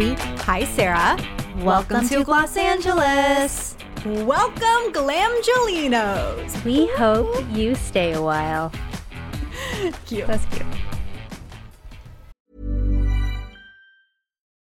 [0.00, 0.14] Shelby.
[0.44, 1.18] Hi, Sarah.
[1.58, 3.76] Welcome, to Los Angeles.
[4.04, 6.64] Welcome, Glamgelinos.
[6.64, 8.72] We hope you stay a while.
[10.06, 10.26] Cute.
[10.26, 10.59] That's cute.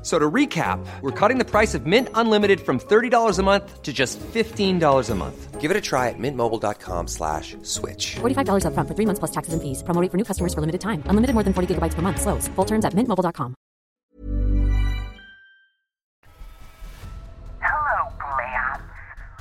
[0.00, 3.82] F- So to recap, we're cutting the price of Mint Unlimited from $30 a month
[3.82, 5.60] to just $15 a month.
[5.60, 8.16] Give it a try at mintmobile.com slash switch.
[8.20, 9.82] $45 upfront for three months plus taxes and fees.
[9.82, 11.02] Promo rate for new customers for limited time.
[11.04, 12.18] Unlimited more than 40 gigabytes per month.
[12.22, 12.48] Slows.
[12.56, 13.54] Full terms at mintmobile.com.
[17.60, 18.80] Hello, Glam.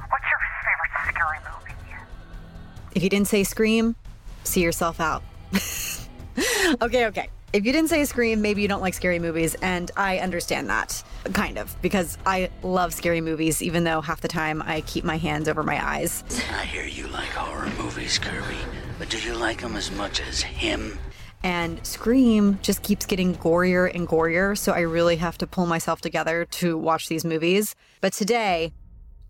[0.10, 1.96] What's your favorite scary movie?
[2.96, 3.96] If you didn't say scream,
[4.44, 5.24] see yourself out.
[6.82, 7.30] okay, okay.
[7.52, 11.04] If you didn't say scream, maybe you don't like scary movies, and I understand that,
[11.34, 15.18] kind of, because I love scary movies, even though half the time I keep my
[15.18, 16.24] hands over my eyes.
[16.54, 18.58] I hear you like horror movies, Kirby,
[19.00, 21.00] but do you like them as much as him?
[21.42, 26.02] And Scream just keeps getting gorier and gorier, so I really have to pull myself
[26.02, 27.74] together to watch these movies.
[28.00, 28.74] But today,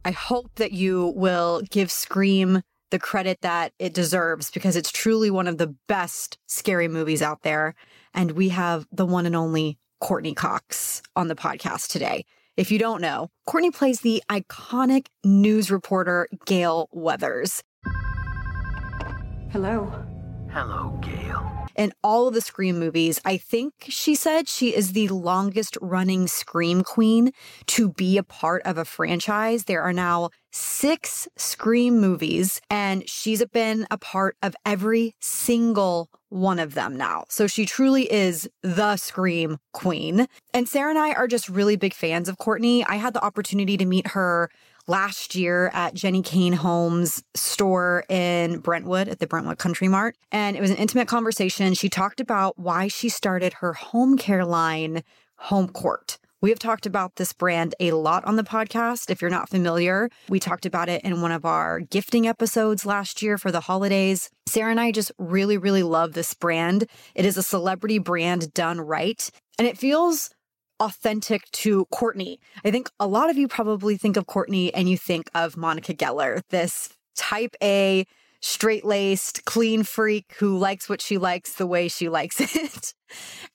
[0.04, 5.30] I hope that you will give Scream the credit that it deserves because it's truly
[5.30, 7.76] one of the best scary movies out there.
[8.14, 12.26] And we have the one and only Courteney Cox on the podcast today.
[12.58, 17.64] If you don't know, Courteney plays the iconic news reporter Gale Weathers.
[19.52, 19.92] Hello.
[20.52, 21.59] Hello, Gale.
[21.80, 23.22] In all of the Scream movies.
[23.24, 27.32] I think she said she is the longest running Scream queen
[27.68, 29.64] to be a part of a franchise.
[29.64, 36.60] There are now six Scream movies, and she's been a part of every single one
[36.60, 37.23] of them now.
[37.30, 40.28] So she truly is the Scream queen.
[40.54, 42.84] And Sarah and I are just really big fans of Courteney.
[42.84, 44.50] I had the opportunity to meet her
[44.89, 50.17] last year at Jenny Kayne Home's store in Brentwood at the Brentwood Country Mart.
[50.32, 51.76] And it was an intimate conversation.
[51.76, 55.04] She talked about why she started her home care line,
[55.45, 56.17] Homecourt.
[56.42, 59.10] We have talked about this brand a lot on the podcast.
[59.10, 63.21] If you're not familiar, we talked about it in one of our gifting episodes last
[63.21, 64.30] year for the holidays.
[64.48, 66.86] Sarah and I just really, really love this brand.
[67.14, 69.30] It is a celebrity brand done right,
[69.60, 70.30] and it feels
[70.80, 72.40] authentic to Courteney.
[72.64, 75.94] I think a lot of you probably think of Courteney and you think of Monica
[75.94, 78.06] Geller, this type A,
[78.42, 82.94] straight laced, clean freak who likes what she likes the way she likes it.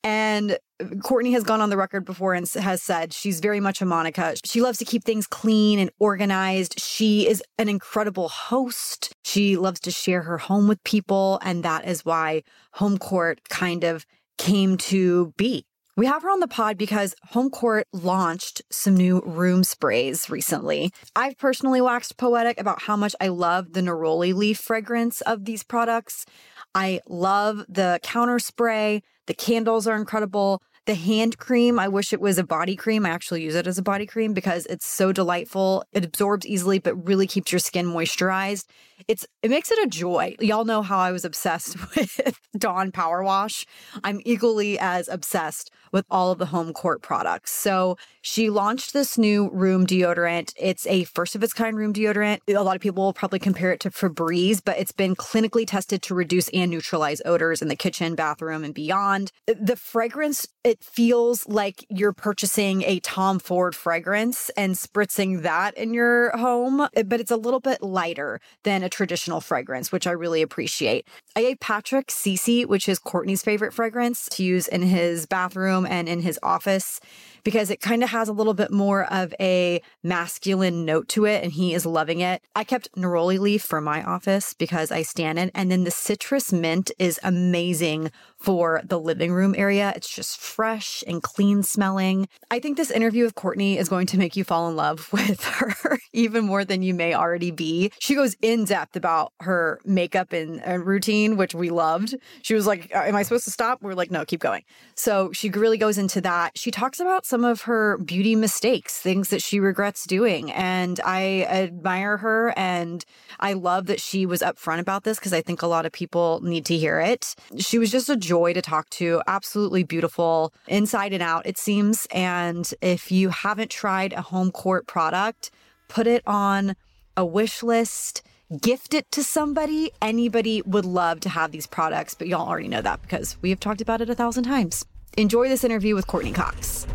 [0.03, 0.59] and
[1.03, 4.34] Courteney has gone on the record before and has said she's very much a Monica.
[4.45, 6.81] She loves to keep things clean and organized.
[6.81, 9.13] She is an incredible host.
[9.25, 11.39] She loves to share her home with people.
[11.43, 12.43] And that is why
[12.77, 14.05] Homecourt kind of
[14.37, 15.65] came to be.
[15.97, 20.93] We have her on the pod because Homecourt launched some new room sprays recently.
[21.15, 25.62] I've personally waxed poetic about how much I love the neroli leaf fragrance of these
[25.62, 26.27] products.
[26.75, 29.04] I love the counter spray.
[29.27, 30.60] The candles are incredible.
[30.87, 33.06] The hand cream, I wish it was a body cream.
[33.06, 35.84] I actually use it as a body cream because it's so delightful.
[35.93, 38.66] It absorbs easily, but really keeps your skin moisturized.
[39.09, 40.37] It's it makes it a joy.
[40.41, 43.65] Y'all know how I was obsessed with Dawn Power Wash.
[44.03, 47.53] I'm equally as obsessed with all of the Homecourt products.
[47.53, 50.53] So she launched this new room deodorant.
[50.59, 52.41] It's a first of its kind room deodorant.
[52.49, 56.03] A lot of people will probably compare it to Febreze, but it's been clinically tested
[56.03, 59.31] to reduce and neutralize odors in the kitchen, bathroom, and beyond.
[59.47, 65.94] The fragrance, it feels like you're purchasing a Tom Ford fragrance and spritzing that in
[65.94, 70.43] your home, but it's a little bit lighter than a traditional fragrance, which I really
[70.43, 71.06] appreciate.
[71.37, 76.09] I gave Patrick Cece, which is Courteney's favorite fragrance, to use in his bathroom and
[76.09, 77.00] in his office
[77.44, 81.45] because it kind of has a little bit more of a masculine note to it
[81.45, 82.42] and he is loving it.
[82.57, 86.53] I kept neroli leaf for my office because I stand it and then the citrus
[86.53, 89.92] mint is amazing for the living room area.
[89.97, 92.28] It's just fresh and clean smelling.
[92.51, 95.45] I think this interview with Courteney is going to make you fall in love with
[95.45, 97.92] her even more than you may already be.
[98.01, 102.15] She goes in depth about her makeup and, and routine, which we loved.
[102.42, 103.83] She was like, uh, Am I supposed to stop?
[103.83, 104.63] We're like, No, keep going.
[104.95, 106.57] So she really goes into that.
[106.57, 110.53] She talks about some of her beauty mistakes, things that she regrets doing.
[110.53, 113.03] And I admire her and
[113.41, 116.41] I love that she was upfront about this because I think a lot of people
[116.42, 117.34] need to hear it.
[117.57, 122.07] She was just a joy to talk to, absolutely beautiful inside and out, it seems.
[122.10, 125.51] And if you haven't tried a Homecourt product,
[125.89, 126.77] put it on
[127.16, 128.22] a wish list.
[128.60, 129.91] Gift it to somebody.
[130.03, 133.59] Anybody would love to have these products, but y'all already know that because we have
[133.59, 134.84] talked about it a thousand times.
[135.16, 136.86] Enjoy this interview with Courteney Cox.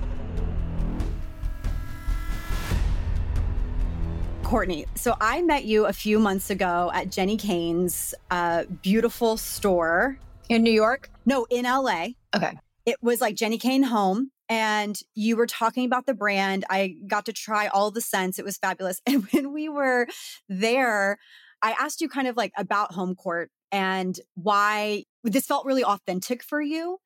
[4.49, 10.17] Courteney, so I met you a few months ago at Jenny Kayne's uh, beautiful store
[10.49, 11.11] in New York.
[11.23, 12.07] No, in LA.
[12.35, 12.57] Okay.
[12.83, 16.65] It was like Jenny Kayne Home, and you were talking about the brand.
[16.67, 18.39] I got to try all the scents.
[18.39, 18.99] It was fabulous.
[19.05, 20.07] And when we were
[20.47, 21.19] there,
[21.61, 26.59] I asked you kind of like about Homecourt and why this felt really authentic for
[26.59, 26.97] you.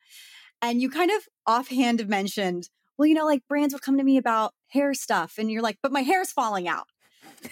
[0.61, 4.15] And you kind of offhand mentioned, well, you know, like brands would come to me
[4.15, 5.33] about hair stuff.
[5.37, 6.85] And you're like, but my hair's falling out.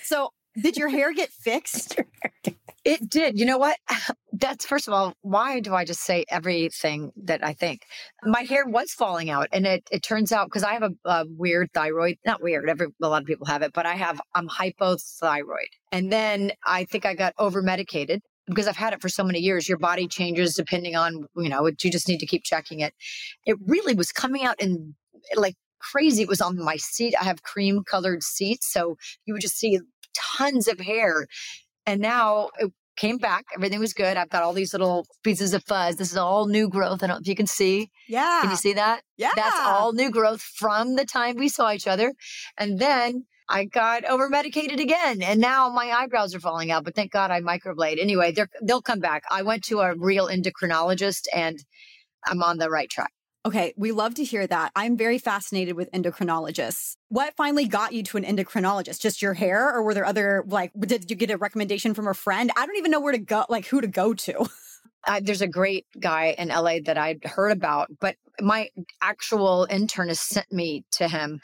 [0.04, 0.30] So
[0.62, 2.00] did your hair get fixed?
[2.84, 3.40] It did.
[3.40, 3.78] You know what?
[4.34, 7.84] That's first of all, why do I just say everything that I think?
[8.24, 11.26] My hair was falling out, and it it turns out because I have a, a,
[11.28, 12.16] weird thyroid.
[12.26, 12.68] Not weird.
[12.70, 16.86] Every a lot of people have it, but I have I'm hypothyroid, and then I
[16.86, 19.70] think I got over medicated because I've had it for so many years.
[19.70, 21.68] Your body changes depending on you know.
[21.68, 22.96] You just need to keep checking it.
[23.46, 24.96] It really was coming out in
[25.36, 25.56] like
[25.92, 26.22] crazy.
[26.22, 27.16] It was on my seat.
[27.20, 28.72] I have cream colored seats.
[28.72, 29.80] So you would just see
[30.14, 31.28] tons of hair.
[31.86, 33.46] And now it came back.
[33.56, 34.18] Everything was good.
[34.18, 35.96] I've got all these little pieces of fuzz.
[35.96, 37.04] This is all new growth.
[37.04, 37.90] I don't know if you can see.
[38.08, 38.40] Yeah.
[38.42, 39.02] Can you see that?
[39.18, 39.32] Yeah.
[39.36, 42.14] That's all new growth from the time we saw each other.
[42.58, 46.86] And then I got over medicated again, and now my eyebrows are falling out.
[46.86, 48.00] But thank God I microblade.
[48.00, 49.24] Anyway, they'll come back.
[49.30, 51.58] I went to a real endocrinologist, and
[52.26, 53.12] I'm on the right track.
[53.44, 54.72] Okay, we love to hear that.
[54.76, 56.96] I'm very fascinated with endocrinologists.
[57.10, 59.00] What finally got you to an endocrinologist?
[59.00, 60.72] Just your hair, or were there other like?
[60.80, 62.52] Did you get a recommendation from a friend?
[62.56, 64.48] I don't even know where to go, like who to go to.
[65.22, 68.70] There's a great guy in LA that I'd heard about, but my
[69.02, 71.42] actual internist sent me to him.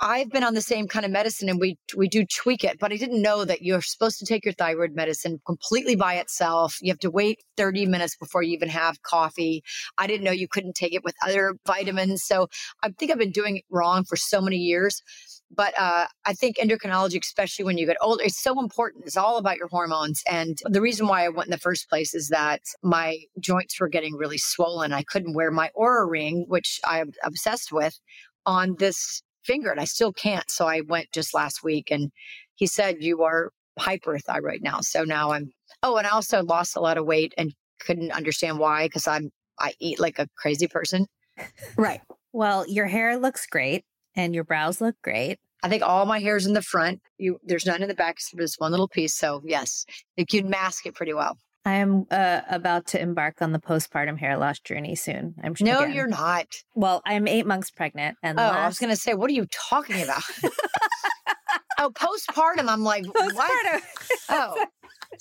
[0.00, 2.92] I've been on the same kind of medicine and we we do tweak it, but
[2.92, 6.76] I didn't know that you're supposed to take your thyroid medicine completely by itself.
[6.80, 9.62] You have to wait 30 minutes before you even have coffee.
[9.98, 12.24] I didn't know you couldn't take it with other vitamins.
[12.24, 12.48] So
[12.82, 15.02] I think I've been doing it wrong for so many years.
[15.56, 19.04] But uh, I think endocrinology, especially when you get older, it's so important.
[19.06, 20.22] It's all about your hormones.
[20.28, 23.88] And the reason why I went in the first place is that my joints were
[23.88, 24.92] getting really swollen.
[24.92, 27.98] I couldn't wear my Oura ring, which I'm obsessed with,
[28.46, 30.50] on this finger and I still can't.
[30.50, 32.10] So I went just last week and
[32.54, 34.80] he said, You are hyperthyroid now.
[34.80, 35.50] So now I'm,
[35.82, 39.30] oh, and I also lost a lot of weight and couldn't understand why because I'm,
[39.58, 41.06] I eat like a crazy person.
[41.76, 42.00] Right.
[42.32, 43.84] Well, your hair looks great
[44.16, 45.38] and your brows look great.
[45.62, 47.00] I think all my hair's in the front.
[47.18, 48.20] You, there's none in the back.
[48.20, 49.14] So there's one little piece.
[49.14, 49.86] So yes,
[50.16, 51.38] you can mask it pretty well.
[51.64, 55.34] I am uh, about to embark on the postpartum hair loss journey soon.
[55.42, 55.94] I'm no, again.
[55.94, 56.46] you're not.
[56.74, 58.56] Well, I'm eight months pregnant, and oh, last...
[58.56, 60.22] I was going to say, what are you talking about?
[61.78, 62.68] oh, postpartum.
[62.68, 63.34] I'm like, postpartum.
[63.34, 63.82] what?
[64.28, 64.66] oh,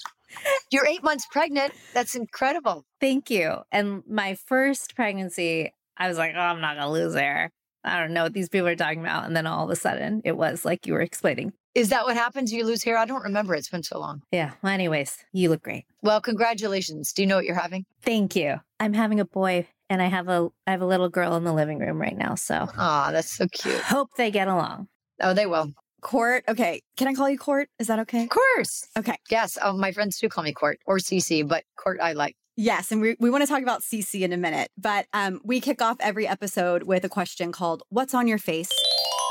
[0.72, 1.74] you're eight months pregnant.
[1.94, 2.86] That's incredible.
[3.00, 3.60] Thank you.
[3.72, 7.52] And my first pregnancy, I was like, oh, I'm not going to lose hair.
[7.86, 9.26] I don't know what these people are talking about.
[9.26, 11.54] And then all of a sudden, it was like you were explaining.
[11.76, 12.54] Is that what happens?
[12.54, 12.98] You lose hair?
[12.98, 13.56] I don't remember.
[13.56, 14.22] It's been so long.
[14.32, 14.52] Yeah.
[14.62, 15.86] Well, anyways, you look great.
[16.04, 17.14] Well, congratulations.
[17.14, 17.86] Do you know what you're having?
[18.04, 18.58] Thank you.
[18.80, 21.54] I'm having a boy and I have a I have a little girl in the
[21.54, 22.36] living room right now.
[22.36, 23.80] So Oh, that's so cute.
[23.82, 24.88] Hope they get along.
[25.20, 25.74] Oh, they will.
[26.02, 26.44] Court.
[26.48, 26.82] Okay.
[26.98, 27.70] Can I call you Court?
[27.80, 28.24] Is that okay?
[28.24, 28.88] Of course.
[28.98, 29.18] Okay.
[29.32, 29.58] Yes.
[29.62, 32.36] Oh, my friends do call me Court or Cece, but Court I like.
[32.56, 35.60] Yes, and we, we want to talk about Cece in a minute, but um, we
[35.60, 38.70] kick off every episode with a question called "What's on your face?"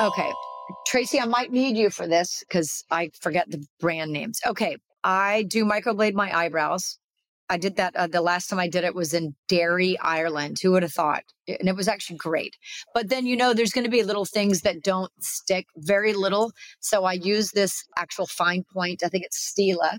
[0.01, 0.33] Okay,
[0.87, 4.41] Tracy, I might need you for this because I forget the brand names.
[4.47, 4.77] Okay.
[5.05, 6.99] I do microblade my eyebrows.
[7.49, 10.59] I did that uh, the last time I did it was in Derry, Ireland.
[10.63, 11.25] Who would have thought?
[11.49, 12.57] And it was actually great.
[12.95, 16.53] But then, you know, there's going to be little things that don't stick, very little.
[16.81, 19.03] So I use this actual fine point.
[19.05, 19.99] I think it's Stila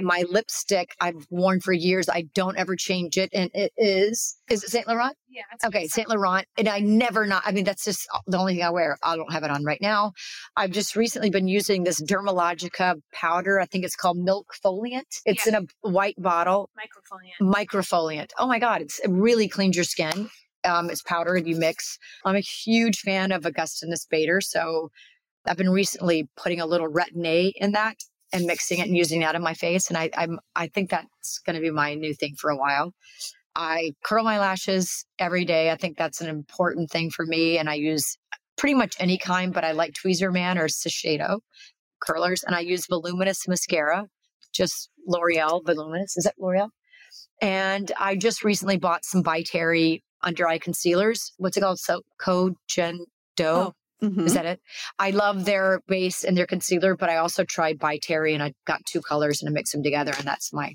[0.00, 2.08] my lipstick I've worn for years.
[2.08, 3.30] I don't ever change it.
[3.32, 5.16] And it is, is it Saint Laurent?
[5.28, 5.42] Yeah.
[5.64, 5.86] Okay.
[5.86, 6.46] Saint Laurent.
[6.58, 8.98] And I never not, I mean, that's just the only thing I wear.
[9.02, 10.12] I don't have it on right now.
[10.56, 13.60] I've just recently been using this Dermalogica powder.
[13.60, 15.20] I think it's called Milk Foliant.
[15.24, 15.58] It's yeah.
[15.58, 16.70] in a white bottle.
[16.78, 17.54] Microfoliant.
[17.54, 18.30] Microfoliant.
[18.38, 18.82] Oh my God.
[18.82, 20.28] It's, it really cleans your skin.
[20.64, 21.98] Um, it's powder and you mix.
[22.24, 24.40] I'm a huge fan of Augustinus Bader.
[24.40, 24.90] So
[25.44, 27.96] I've been recently putting a little retin-A in that
[28.32, 29.88] and mixing it and using that on my face.
[29.88, 32.92] And I, I'm, I think that's going to be my new thing for a while.
[33.54, 35.70] I curl my lashes every day.
[35.70, 37.58] I think that's an important thing for me.
[37.58, 38.16] And I use
[38.56, 41.40] pretty much any kind, but I like Tweezerman or Shiseido
[42.00, 42.42] curlers.
[42.44, 44.06] And I use Voluminous mascara,
[44.52, 46.16] just L'Oreal Voluminous.
[46.16, 46.68] Is that L'Oreal?
[47.42, 51.32] And I just recently bought some By Terry under eye concealers.
[51.36, 51.78] What's it called?
[51.78, 53.00] So Koh Gen
[53.36, 53.44] Do.
[53.44, 54.26] Oh, Mm-hmm.
[54.26, 54.60] Is that it?
[54.98, 58.52] I love their base and their concealer, but I also tried By Terry and I
[58.66, 60.74] got two colors and I mix them together and that's my.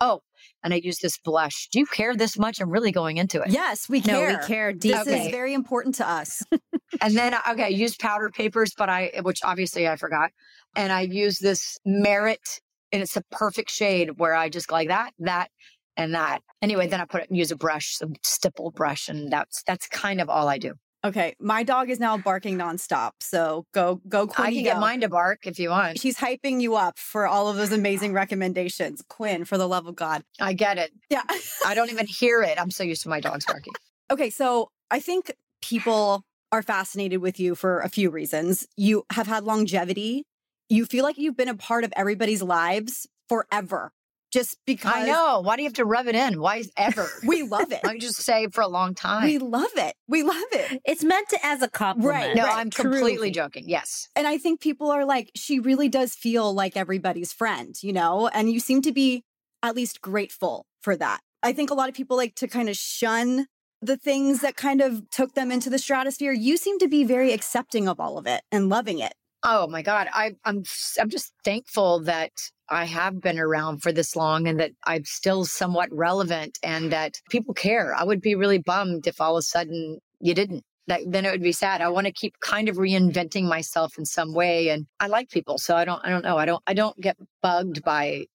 [0.00, 0.20] Oh,
[0.62, 1.68] and I use this blush.
[1.70, 2.58] Do you care this much?
[2.58, 3.50] I'm really going into it.
[3.50, 4.32] Yes, we care.
[4.32, 4.40] No, care.
[4.40, 5.00] we care This.
[5.06, 5.26] Okay.
[5.26, 6.42] is very important to us.
[7.00, 10.30] And then, okay, I use powder papers, but I, which obviously I forgot.
[10.76, 12.60] And I use this Merit,
[12.92, 15.50] and it's a perfect shade where I just go like that, that,
[15.96, 16.40] and that.
[16.62, 19.86] Anyway, then I put it and use a brush, some stipple brush, and that's that's
[19.88, 20.74] kind of all I do.
[21.04, 23.10] Okay, my dog is now barking nonstop.
[23.20, 24.46] So go, go, Quinn.
[24.46, 26.00] I can get mine to bark if you want.
[26.00, 29.04] She's hyping you up for all of those amazing recommendations.
[29.08, 30.24] Quinn, for the love of God.
[30.40, 30.92] I get it.
[31.10, 31.22] Yeah.
[31.66, 32.58] I don't even hear it.
[32.58, 33.72] I'm so used to my dogs barking.
[34.10, 35.32] Okay, so I think
[35.62, 38.68] people are fascinated with you for a few reasons.
[38.76, 40.24] You have had longevity.
[40.68, 43.92] You feel like you've been a part of everybody's lives forever.
[44.34, 45.42] Just because I know.
[45.44, 46.40] Why do you have to rub it in?
[46.40, 47.08] Why is ever?
[47.24, 47.82] we love it.
[47.84, 49.22] I just say for a long time?
[49.22, 49.94] we love it.
[50.08, 50.82] We love it.
[50.84, 52.12] It's meant to as a compliment.
[52.12, 53.30] Right, no, right, I'm completely truly.
[53.30, 53.68] joking.
[53.68, 54.08] Yes.
[54.16, 58.26] And I think people are like, she really does feel like everybody's friend, you know?
[58.26, 59.22] And you seem to be
[59.62, 61.20] at least grateful for that.
[61.44, 63.46] I think a lot of people like to kind of shun
[63.82, 66.32] the things that kind of took them into the stratosphere.
[66.32, 69.14] You seem to be very accepting of all of it and loving it.
[69.44, 70.08] Oh my God.
[70.12, 70.64] I, I'm
[70.98, 72.32] I'm just thankful that
[72.70, 77.20] I have been around for this long and that I'm still somewhat relevant and that
[77.30, 77.94] people care.
[77.94, 80.64] I would be really bummed if all of a sudden you didn't.
[80.86, 81.80] That, then it would be sad.
[81.80, 84.68] I want to keep kind of reinventing myself in some way.
[84.68, 85.56] And I like people.
[85.58, 86.36] So I don't I don't know.
[86.36, 88.26] I don't I don't get bugged by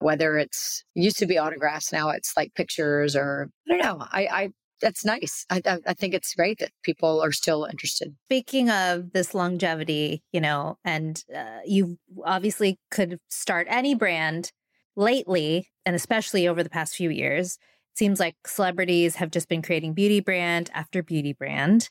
[0.00, 4.06] whether it's it used to be autographs, now it's like pictures or I don't know.
[4.10, 4.48] I, I
[4.80, 5.44] that's nice.
[5.50, 8.14] I, I I think it's great that people are still interested.
[8.26, 14.52] Speaking of this longevity, you know, and uh, you obviously could start any brand
[14.96, 17.58] lately, and especially over the past few years.
[17.92, 21.88] It seems like celebrities have just been creating beauty brand after beauty brand,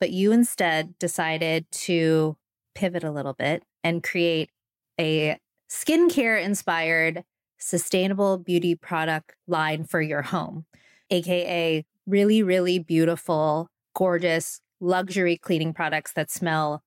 [0.00, 2.36] but you instead decided to
[2.74, 4.50] pivot a little bit and create
[5.00, 5.38] a
[5.70, 7.24] skincare inspired
[7.58, 10.64] sustainable beauty product line for your home,
[11.10, 16.82] aka really, really beautiful, gorgeous, luxury cleaning products that smell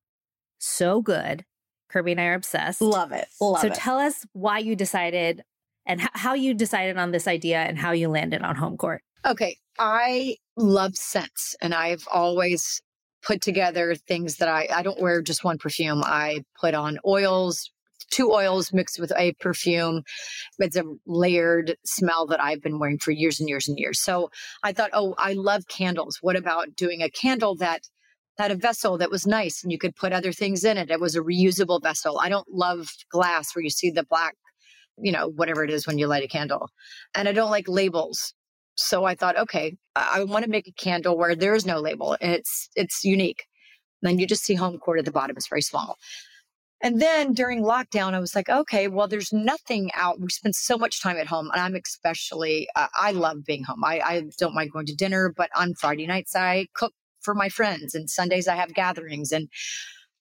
[0.58, 1.44] so good.
[1.88, 2.80] Kirby and I are obsessed.
[2.80, 3.28] Love it.
[3.40, 3.74] Love so it.
[3.74, 5.42] tell us why you decided
[5.86, 8.98] and h- how you decided on this idea and how you landed on Homecourt.
[9.26, 9.56] Okay.
[9.78, 12.80] I love scents and I've always
[13.22, 16.02] put together things that I, I don't wear just one perfume.
[16.04, 17.70] I put on oils,
[18.12, 20.02] two oils mixed with a perfume.
[20.60, 24.00] It's a layered smell that I've been wearing for years and years and years.
[24.00, 24.30] So
[24.62, 26.18] I thought, oh, I love candles.
[26.20, 27.82] What about doing a candle that
[28.38, 30.90] had a vessel that was nice and you could put other things in it?
[30.90, 32.20] It was a reusable vessel.
[32.20, 34.36] I don't love glass where you see the black,
[34.98, 36.68] you know, whatever it is when you light a candle.
[37.14, 38.34] And I don't like labels
[38.76, 42.16] so I thought, okay, I, want to make a candle where there is no label
[42.20, 43.44] it's it's unique.
[44.02, 45.96] And then you just see Homecourt at the bottom; it's very small.
[46.82, 50.20] And then during lockdown, I was like, okay, well, there's nothing out.
[50.20, 53.84] We spend so much time at home, and I'm especially, uh, I love being home.
[53.84, 57.48] I, I don't mind going to dinner, but on Friday nights, I cook for my
[57.48, 59.48] friends, and Sundays, I have gatherings, and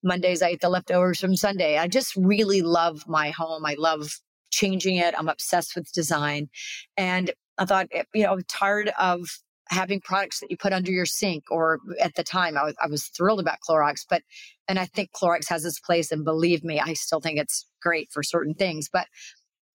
[0.03, 1.77] Mondays, I eat the leftovers from Sunday.
[1.77, 3.65] I just really love my home.
[3.65, 4.19] I love
[4.51, 5.13] changing it.
[5.17, 6.49] I'm obsessed with design.
[6.97, 9.27] And I thought, eh, you know, I'm tired of
[9.71, 12.87] having products that you put under your sink or at the time I was, I
[12.87, 14.21] was thrilled about Clorox, but,
[14.67, 18.09] and I think Clorox has its place and believe me, I still think it's great
[18.11, 19.07] for certain things, but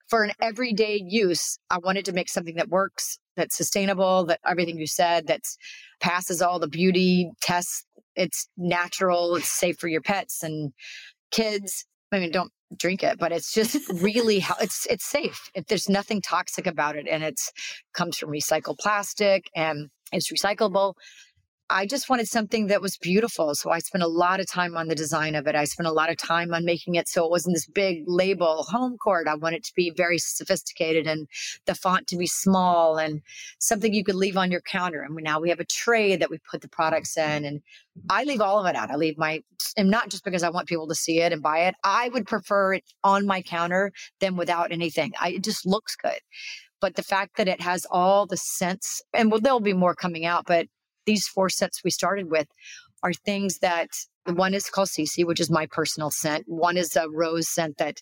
[0.09, 4.79] for an everyday use, I wanted to make something that works, that's sustainable, that everything
[4.79, 5.57] you said, that's
[6.01, 7.85] passes all the beauty tests.
[8.15, 9.37] It's natural.
[9.37, 10.73] It's safe for your pets and
[11.33, 11.85] kids.
[12.13, 15.51] I mean, don't drink it, but it's just really how it's it's safe.
[15.55, 17.53] If there's nothing toxic about it, and it's
[17.95, 20.95] comes from recycled plastic and it's recyclable.
[21.69, 23.53] I just wanted something that was beautiful.
[23.57, 25.57] So I spent a lot of time on the design of it.
[25.57, 28.65] I spent a lot of time on making it so it wasn't this big label
[28.73, 29.27] Homecourt.
[29.27, 31.27] I want it to be very sophisticated and
[31.65, 33.21] the font to be small and
[33.59, 35.03] something you could leave on your counter.
[35.03, 37.45] And now we have a tray that we put the products in.
[37.45, 37.63] And
[38.09, 38.93] I leave all of it out.
[38.93, 39.43] I leave my,
[39.77, 41.75] and not just because I want people to see it and buy it.
[41.83, 45.15] I would prefer it on my counter than without anything.
[45.21, 46.21] I, it just looks good.
[46.81, 50.27] But the fact that it has all the scents, and well, there'll be more coming
[50.27, 50.69] out, but
[51.07, 52.49] these four scents we started with
[53.03, 53.89] are things that
[54.27, 56.45] one is called Cece, which is my personal scent.
[56.47, 58.01] One is a rose scent that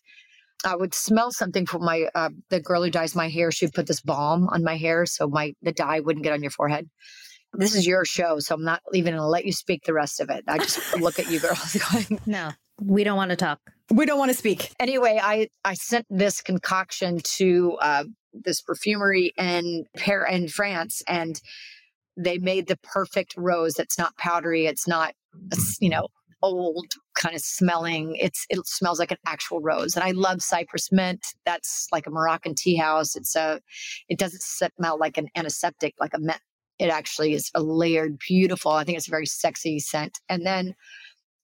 [0.65, 3.51] I would smell something from my uh, the girl who dyes my hair.
[3.51, 6.51] She'd put this balm on my hair so my the dye wouldn't get on your
[6.51, 6.89] forehead.
[7.53, 10.21] This is your show, so I'm not even going to let you speak the rest
[10.21, 10.43] of it.
[10.49, 12.21] I just look at you girls going.
[12.27, 13.61] No, we don't want to talk.
[13.91, 14.73] We don't want to speak.
[14.81, 21.41] Anyway, I I sent this concoction to uh, this perfumery in Paris in France, and
[22.17, 23.79] they made the perfect rose.
[23.79, 24.67] It's not powdery.
[24.67, 25.77] It's not, mm.
[25.81, 26.09] you know,
[26.45, 28.17] old kind of smelling.
[28.17, 31.25] It's it smells like an actual rose, and I love cypress mint.
[31.45, 33.17] That's like a Moroccan tea house.
[33.17, 33.61] It's a
[34.09, 36.41] it doesn't smell like an antiseptic, like a mint.
[36.79, 38.73] It actually is a layered, beautiful.
[38.73, 40.19] I think it's a very sexy scent.
[40.29, 40.75] And then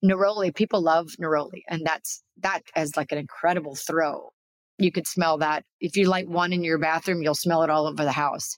[0.04, 4.30] neroli, people love neroli, and that's that as like an incredible throw.
[4.78, 7.86] You could smell that if you light one in your bathroom, you'll smell it all
[7.86, 8.56] over the house.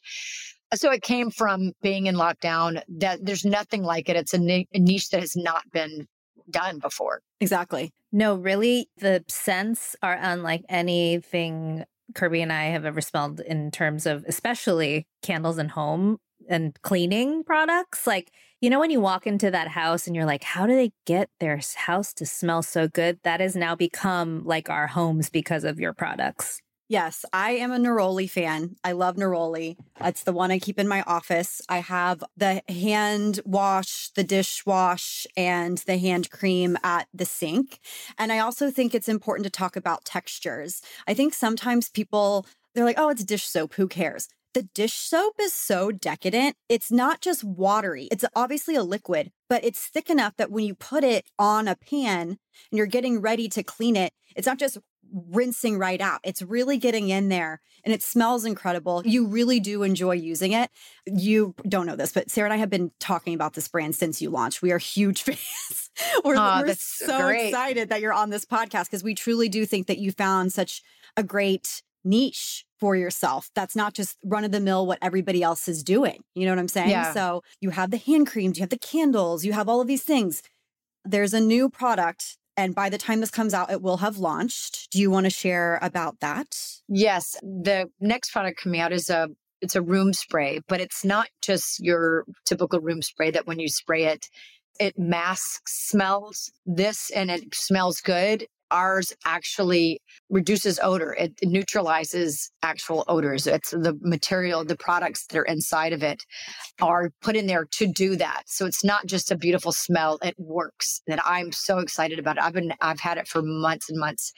[0.74, 2.82] So it came from being in lockdown.
[2.88, 4.16] That there's nothing like it.
[4.16, 6.06] It's a, a niche that has not been
[6.50, 7.20] done before.
[7.40, 7.90] Exactly.
[8.12, 14.06] No, really, the scents are unlike anything Kirby and I have ever smelled in terms
[14.06, 18.06] of, especially candles and home and cleaning products.
[18.06, 20.92] Like, you know, when you walk into that house and you're like, how do they
[21.06, 23.18] get their house to smell so good?
[23.24, 26.60] That has now become like our homes because of your products.
[26.92, 28.76] Yes, I am a Neroli fan.
[28.84, 29.78] I love Neroli.
[29.98, 31.62] That's the one I keep in my office.
[31.66, 37.80] I have the hand wash, the dish wash, and the hand cream at the sink.
[38.18, 40.82] And I also think it's important to talk about textures.
[41.06, 42.44] I think sometimes people,
[42.74, 43.72] they're like, oh, it's dish soap.
[43.76, 44.28] Who cares?
[44.52, 46.56] The dish soap is so decadent.
[46.68, 48.06] It's not just watery.
[48.12, 51.76] It's obviously a liquid, but it's thick enough that when you put it on a
[51.76, 52.38] pan and
[52.70, 54.76] you're getting ready to clean it, it's not just
[55.12, 56.20] rinsing right out.
[56.24, 59.02] It's really getting in there and it smells incredible.
[59.04, 60.70] You really do enjoy using it.
[61.06, 64.22] You don't know this, but Sarah and I have been talking about this brand since
[64.22, 64.62] you launched.
[64.62, 65.90] We are huge fans.
[66.24, 67.48] we're, Aw, we're so great.
[67.48, 70.82] excited that you're on this podcast because we truly do think that you found such
[71.16, 73.50] a great niche for yourself.
[73.54, 76.24] That's not just run of the mill what everybody else is doing.
[76.34, 76.90] You know what I'm saying?
[76.90, 77.12] Yeah.
[77.12, 80.02] So you have the hand creams, you have the candles, you have all of these
[80.02, 80.42] things.
[81.04, 84.90] There's a new product and by the time this comes out, it will have launched.
[84.90, 86.56] Do you want to share about that?
[86.88, 89.28] Yes, the next product coming out is a
[89.60, 93.68] it's a room spray, but it's not just your typical room spray that when you
[93.68, 94.28] spray it,
[94.80, 96.50] it masks smells.
[96.66, 98.46] This and it smells good.
[98.72, 101.12] Ours actually reduces odor.
[101.12, 103.46] It neutralizes actual odors.
[103.46, 106.22] It's the material, the products that are inside of it
[106.80, 108.44] are put in there to do that.
[108.46, 110.18] So it's not just a beautiful smell.
[110.22, 111.02] It works.
[111.06, 112.42] And I'm so excited about it.
[112.42, 114.32] I've been I've had it for months and months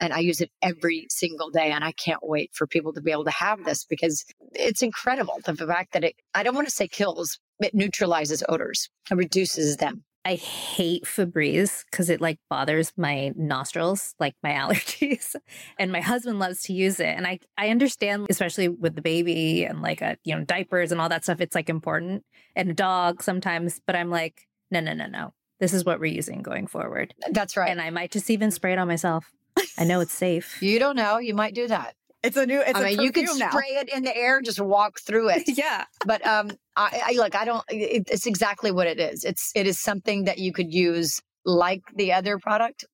[0.00, 1.70] and I use it every single day.
[1.70, 5.38] And I can't wait for people to be able to have this because it's incredible.
[5.44, 9.76] The fact that it, I don't want to say kills, it neutralizes odors, it reduces
[9.76, 10.04] them.
[10.24, 15.34] I hate Febreze because it like bothers my nostrils, like my allergies.
[15.78, 17.06] and my husband loves to use it.
[17.06, 21.00] And I, I understand, especially with the baby and like a, you know, diapers and
[21.00, 23.80] all that stuff, it's like important and a dog sometimes.
[23.86, 25.32] But I'm like, no, no, no, no.
[25.58, 27.14] This is what we're using going forward.
[27.32, 27.70] That's right.
[27.70, 29.32] And I might just even spray it on myself.
[29.78, 30.62] I know it's safe.
[30.62, 31.18] you don't know.
[31.18, 31.94] You might do that.
[32.22, 32.60] It's a new.
[32.60, 33.50] It's I a mean, you could perfume now.
[33.50, 35.42] spray it in the air, just walk through it.
[35.56, 35.84] yeah.
[36.04, 37.34] but um, I, I look.
[37.34, 37.64] I don't.
[37.68, 39.24] It, it's exactly what it is.
[39.24, 42.84] It's it is something that you could use like the other product.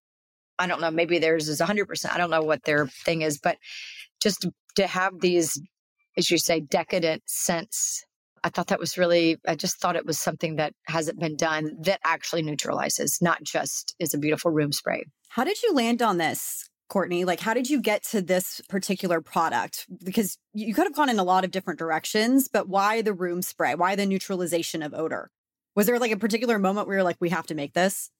[0.58, 0.90] I don't know.
[0.90, 2.14] Maybe theirs is hundred percent.
[2.14, 3.58] I don't know what their thing is, but
[4.20, 5.60] just to, to have these,
[6.16, 8.04] as you say, decadent scents.
[8.44, 9.38] I thought that was really.
[9.46, 13.94] I just thought it was something that hasn't been done that actually neutralizes, not just
[13.98, 15.04] is a beautiful room spray.
[15.30, 17.24] How did you land on this, Courteney?
[17.24, 19.86] Like, how did you get to this particular product?
[20.04, 23.42] Because you could have gone in a lot of different directions, but why the room
[23.42, 23.74] spray?
[23.74, 25.30] Why the neutralization of odor?
[25.74, 28.10] Was there like a particular moment where you're like, we have to make this?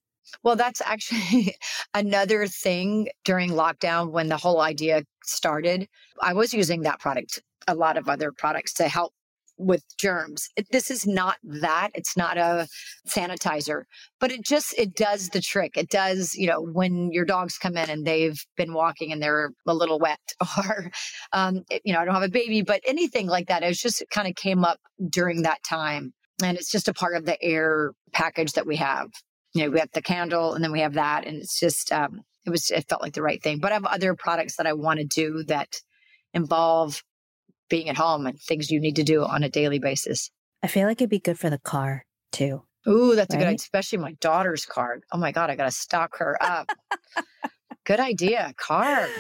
[0.42, 1.55] Well, that's actually
[1.94, 5.88] another thing during lockdown when the whole idea started.
[6.20, 9.12] I was using that product, a lot of other products to help
[9.59, 10.49] with germs.
[10.57, 11.90] It, this is not that.
[11.95, 12.69] It's not a
[13.09, 13.85] sanitizer,
[14.21, 15.77] but it just it does the trick.
[15.77, 19.53] It does, you know, when your dogs come in and they've been walking and they're
[19.66, 20.21] a little wet
[20.59, 20.90] or
[21.33, 23.62] um it- you know, I don't have a baby, but anything like that.
[23.62, 24.79] It just kind of came up
[25.11, 26.12] during that time.
[26.42, 29.09] And it's just a part of the air package that we have
[29.55, 31.27] you know, we have the candle and then we have that.
[31.27, 33.59] And it's just, um, it was, it felt like the right thing.
[33.59, 35.69] But I have other products that I want to do that
[36.35, 37.03] involve
[37.68, 40.31] being at home and things you need to do on a daily basis.
[40.62, 42.62] I feel like it'd be good for the car too.
[42.88, 45.00] Ooh, that's a good, idea, especially my daughter's car.
[45.12, 46.70] Oh my God, I got to stock her up.
[47.85, 48.52] good idea.
[48.57, 49.09] Car.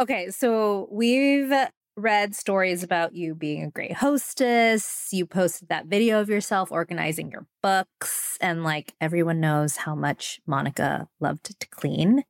[0.00, 1.52] Okay, so we've
[1.96, 5.08] read stories about you being a great hostess.
[5.12, 10.40] You posted that video of yourself organizing your books, and like everyone knows how much
[10.46, 12.24] Monica loved to clean.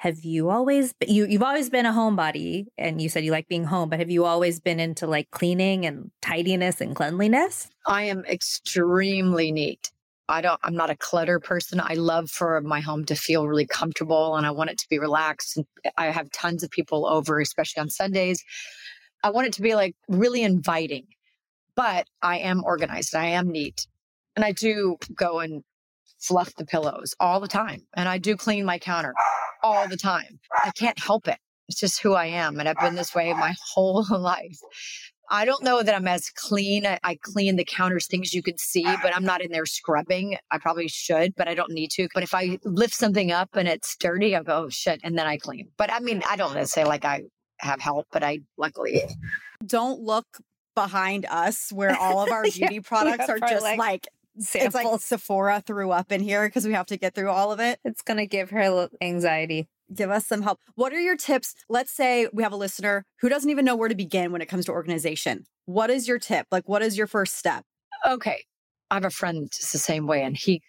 [0.00, 3.48] Have you always be- you you've always been a homebody, and you said you like
[3.48, 7.68] being home, but have you always been into like cleaning and tidiness and cleanliness?
[7.86, 9.92] I am extremely neat.
[10.26, 11.82] I don't I'm not a clutter person.
[11.84, 14.98] I love for my home to feel really comfortable and I want it to be
[14.98, 15.58] relaxed.
[15.58, 15.66] And
[15.98, 18.42] I have tons of people over, especially on Sundays.
[19.22, 21.08] I want it to be like really inviting.
[21.76, 23.14] But I am organized.
[23.14, 23.86] I am neat.
[24.34, 25.62] And I do go and
[26.20, 27.86] fluff the pillows all the time.
[27.94, 29.14] And I do clean my counter
[29.62, 30.38] all the time.
[30.64, 31.38] I can't help it.
[31.68, 32.58] It's just who I am.
[32.58, 34.58] And I've been this way my whole life.
[35.32, 36.84] I don't know that I'm as clean.
[36.84, 40.36] I, I, clean the counters, things you can see, but I'm not in there scrubbing.
[40.50, 42.08] I probably should, but I don't need to.
[42.12, 45.00] But if I lift something up and it's dirty, I go, oh, shit.
[45.04, 45.68] And then I clean.
[45.76, 47.22] But I mean, I don't say like I
[47.60, 49.02] have help, but I luckily
[49.64, 50.26] don't look
[50.74, 55.00] behind us where all of our beauty yeah, products are just like, like It's like
[55.00, 57.78] Sephora threw up in here because we have to get through all of it.
[57.84, 60.60] It's going to give her anxiety give us some help.
[60.74, 61.54] What are your tips?
[61.68, 64.46] Let's say we have a listener who doesn't even know where to begin when it
[64.46, 65.44] comes to organization.
[65.66, 66.46] What is your tip?
[66.50, 67.64] Like, what is your first step?
[68.06, 68.44] Okay.
[68.90, 70.62] I have a friend just the same way, and he,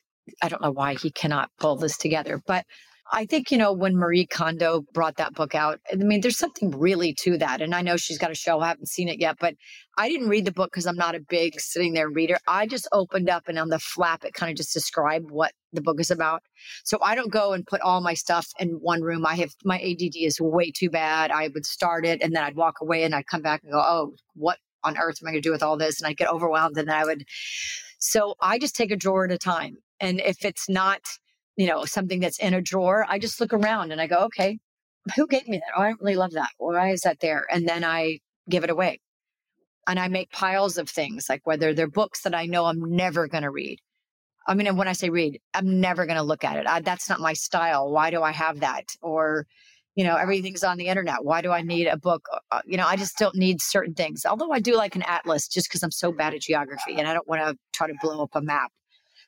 [0.44, 2.66] I don't know why he cannot pull this together, but
[3.14, 6.72] I think, you know, when Marie Kondo brought that book out, I mean, there's something
[6.72, 7.62] really to that.
[7.62, 9.56] And I know she's got a show, I haven't seen it yet, but
[9.98, 12.38] I didn't read the book because I'm not a big sitting there reader.
[12.48, 15.82] I just opened up and on the flap, it kind of just described what the
[15.82, 16.42] book is about.
[16.86, 19.26] So I don't go and put all my stuff in one room.
[19.26, 21.32] I have my ADD is way too bad.
[21.32, 23.80] I would start it and then I'd walk away and I'd come back and go,
[23.80, 26.00] oh, what on earth am I going to do with all this?
[26.00, 27.26] And I'd get overwhelmed and then I would.
[28.00, 29.78] So I just take a drawer at a time.
[30.00, 31.02] And if it's not,
[31.56, 34.58] you know, something that's in a drawer, I just look around and I go, okay,
[35.16, 35.74] who gave me that?
[35.76, 36.50] Oh, I don't really love that.
[36.58, 37.46] Why is that there?
[37.52, 39.00] And then I give it away.
[39.88, 43.28] And I make piles of things, like whether they're books that I know I'm never
[43.28, 43.80] going to read.
[44.48, 46.68] I mean, when I say read, I'm never going to look at it.
[46.68, 47.92] I, that's not my style.
[47.92, 48.86] Why do I have that?
[49.02, 49.46] Or,
[49.96, 51.24] you know, everything's on the internet.
[51.24, 52.28] Why do I need a book?
[52.32, 54.26] Uh, uh you know, I just don't need certain things.
[54.26, 57.14] Although I do like an atlas just because I'm so bad at geography and I
[57.14, 58.72] don't want to try to blow up a map.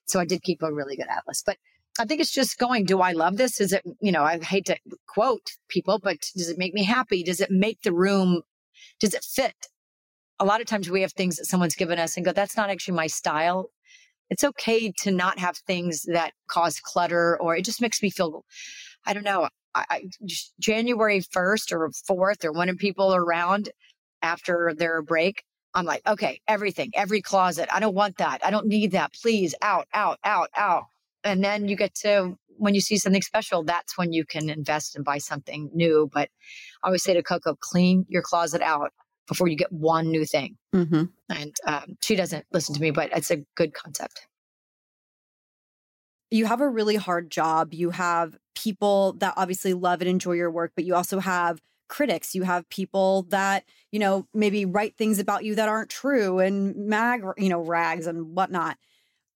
[0.06, 1.44] So I did keep a really good atlas.
[1.46, 1.58] But
[2.00, 3.62] I think it's just going, do I love this?
[3.62, 4.78] Is it, you know, I hate to
[5.08, 7.24] quote people, but does it make me happy?
[7.24, 8.42] Does it make the room,
[9.00, 9.68] does it fit?
[10.40, 12.72] A lot of times we have things that someone's given us and go, that's not
[12.72, 13.70] actually my style.
[14.32, 18.44] It's okay to not have things that cause clutter or it just makes me feel,
[19.06, 20.04] I don't know, I, I
[20.60, 23.70] January 1st or 4th or when people are around
[24.24, 25.44] after their break,
[25.76, 27.70] I'm like, okay, everything, every closet.
[27.72, 28.44] I don't want that.
[28.44, 29.14] I don't need that.
[29.14, 30.86] Please, out, out, out, out
[31.24, 34.96] and then you get to when you see something special that's when you can invest
[34.96, 36.10] and buy something new.
[36.12, 36.30] But
[36.84, 38.92] i always say to coco clean your closet out
[39.28, 40.58] before you get one new thing.
[40.76, 41.04] Mm-hmm.
[41.30, 44.28] and um, she doesn't listen to me but it's a good concept.
[46.32, 47.76] You have a really hard job.
[47.76, 52.34] You have people that obviously love and enjoy your work but you also have critics.
[52.34, 56.76] You have people that you know maybe write things about you that aren't true and
[56.76, 58.78] mag you know rags and whatnot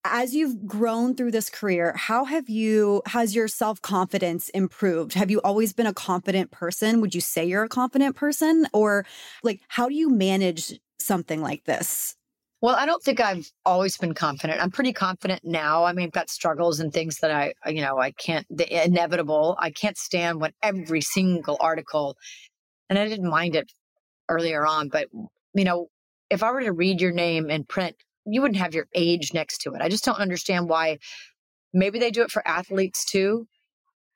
[0.04, 5.14] as you've grown through this career, how have you, has your self confidence improved?
[5.14, 7.00] Have you always been a confident person?
[7.00, 8.66] Would you say you're a confident person?
[8.72, 9.04] Or
[9.42, 12.16] like, how do you manage something like this?
[12.60, 14.60] Well, I don't think I've always been confident.
[14.60, 15.84] I'm pretty confident now.
[15.84, 19.56] I mean, I've got struggles and things that I, you know, I can't, the inevitable.
[19.60, 22.16] I can't stand when every single article,
[22.90, 23.70] and I didn't mind it
[24.28, 25.06] earlier on, but,
[25.54, 25.86] you know,
[26.30, 27.96] if I were to read your name in print
[28.32, 29.82] you wouldn't have your age next to it.
[29.82, 30.98] I just don't understand why.
[31.72, 33.46] Maybe they do it for athletes too,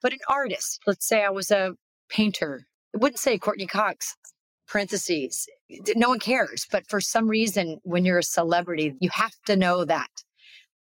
[0.00, 1.74] but an artist, let's say I was a
[2.08, 4.16] painter, it wouldn't say Courteney Cox,
[4.68, 5.46] parentheses.
[5.96, 6.66] No one cares.
[6.70, 10.10] But for some reason, when you're a celebrity, you have to know that.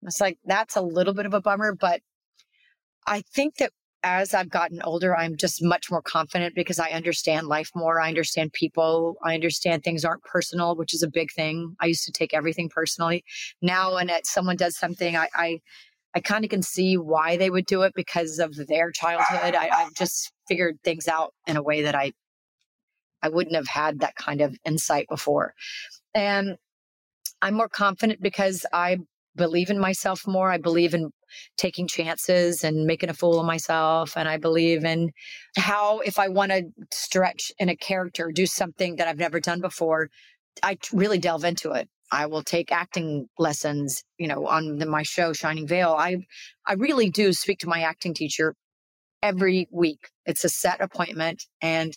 [0.02, 2.00] It's like, that's a little bit of a bummer, but
[3.06, 7.48] I think that as I've gotten older, I'm just much more confident because I understand
[7.48, 8.00] life more.
[8.00, 9.16] I understand people.
[9.22, 11.76] I understand things aren't personal, which is a big thing.
[11.80, 13.24] I used to take everything personally.
[13.60, 15.60] Now, when it, someone does something, I, I,
[16.14, 19.54] I kind of can see why they would do it because of their childhood.
[19.54, 22.12] I, I've just figured things out in a way that I,
[23.22, 25.54] I wouldn't have had that kind of insight before.
[26.14, 26.56] And
[27.42, 28.98] I'm more confident because I
[29.36, 30.50] believe in myself more.
[30.50, 31.10] I believe in
[31.56, 34.16] taking chances and making a fool of myself.
[34.16, 35.10] And I believe in
[35.56, 39.60] how, if I want to stretch in a character, do something that I've never done
[39.60, 40.08] before,
[40.62, 41.88] I really delve into it.
[42.12, 45.94] I will take acting lessons, you know, on the, my show Shining Vale.
[45.96, 46.16] I
[46.66, 48.54] I really do speak to my acting teacher
[49.22, 50.08] every week.
[50.26, 51.96] It's a set appointment and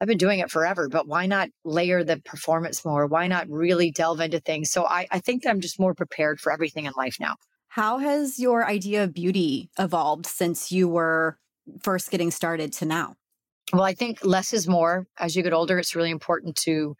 [0.00, 3.06] I've been doing it forever, but why not layer the performance more?
[3.06, 4.70] Why not really delve into things?
[4.70, 7.34] So I, I think that I'm just more prepared for everything in life now.
[7.68, 11.38] How has your idea of beauty evolved since you were
[11.82, 13.14] first getting started to now?
[13.72, 15.06] Well, I think less is more.
[15.18, 16.96] As you get older, it's really important to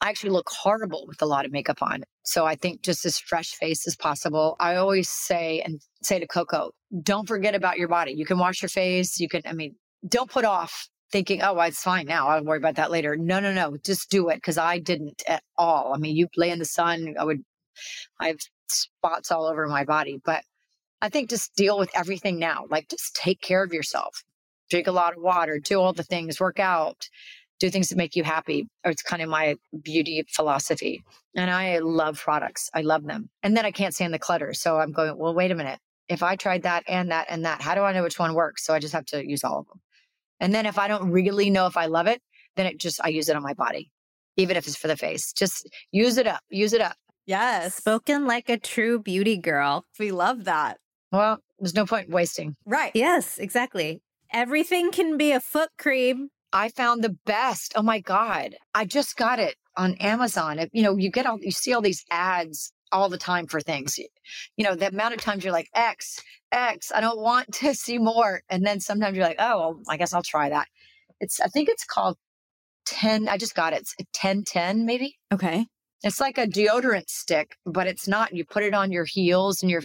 [0.00, 2.04] I actually look horrible with a lot of makeup on.
[2.22, 4.56] So I think just as fresh face as possible.
[4.60, 8.12] I always say and say to Coco, don't forget about your body.
[8.12, 9.18] You can wash your face.
[9.18, 9.74] You can, I mean,
[10.06, 12.28] don't put off thinking, oh, it's fine now.
[12.28, 13.16] I'll worry about that later.
[13.16, 13.76] No, no, no.
[13.84, 15.94] Just do it because I didn't at all.
[15.94, 17.14] I mean, you lay in the sun.
[17.18, 17.42] I would,
[18.20, 18.38] I have
[18.70, 20.42] spots all over my body, but
[21.00, 22.64] I think just deal with everything now.
[22.70, 24.22] Like just take care of yourself.
[24.70, 27.08] Drink a lot of water, do all the things, work out,
[27.60, 28.66] do things that make you happy.
[28.84, 31.04] It's kind of my beauty philosophy.
[31.34, 32.70] And I love products.
[32.74, 33.30] I love them.
[33.42, 34.52] And then I can't stand the clutter.
[34.54, 35.78] So I'm going, well, wait a minute.
[36.08, 38.64] If I tried that and that and that, how do I know which one works?
[38.64, 39.80] So I just have to use all of them.
[40.40, 42.20] And then if I don't really know if I love it,
[42.56, 43.90] then it just, I use it on my body,
[44.36, 45.32] even if it's for the face.
[45.32, 46.96] Just use it up, use it up.
[47.26, 47.74] Yes.
[47.74, 49.84] Spoken like a true beauty girl.
[49.98, 50.78] We love that.
[51.12, 52.56] Well, there's no point wasting.
[52.64, 52.92] Right.
[52.94, 54.00] Yes, exactly.
[54.32, 56.28] Everything can be a foot cream.
[56.52, 57.72] I found the best.
[57.76, 58.54] Oh my God.
[58.74, 60.58] I just got it on Amazon.
[60.58, 63.60] It- you know, you get all, you see all these ads all the time for
[63.60, 63.98] things.
[63.98, 66.20] You know, the amount of times you're like, X,
[66.52, 68.42] X, I don't want to see more.
[68.48, 70.68] And then sometimes you're like, oh, well, I guess I'll try that.
[71.20, 72.16] It's, I think it's called
[72.86, 73.28] 10.
[73.28, 73.80] I just got it.
[73.80, 75.16] It's 1010 maybe.
[75.32, 75.66] Okay.
[76.02, 78.34] It's like a deodorant stick, but it's not.
[78.34, 79.82] You put it on your heels and your,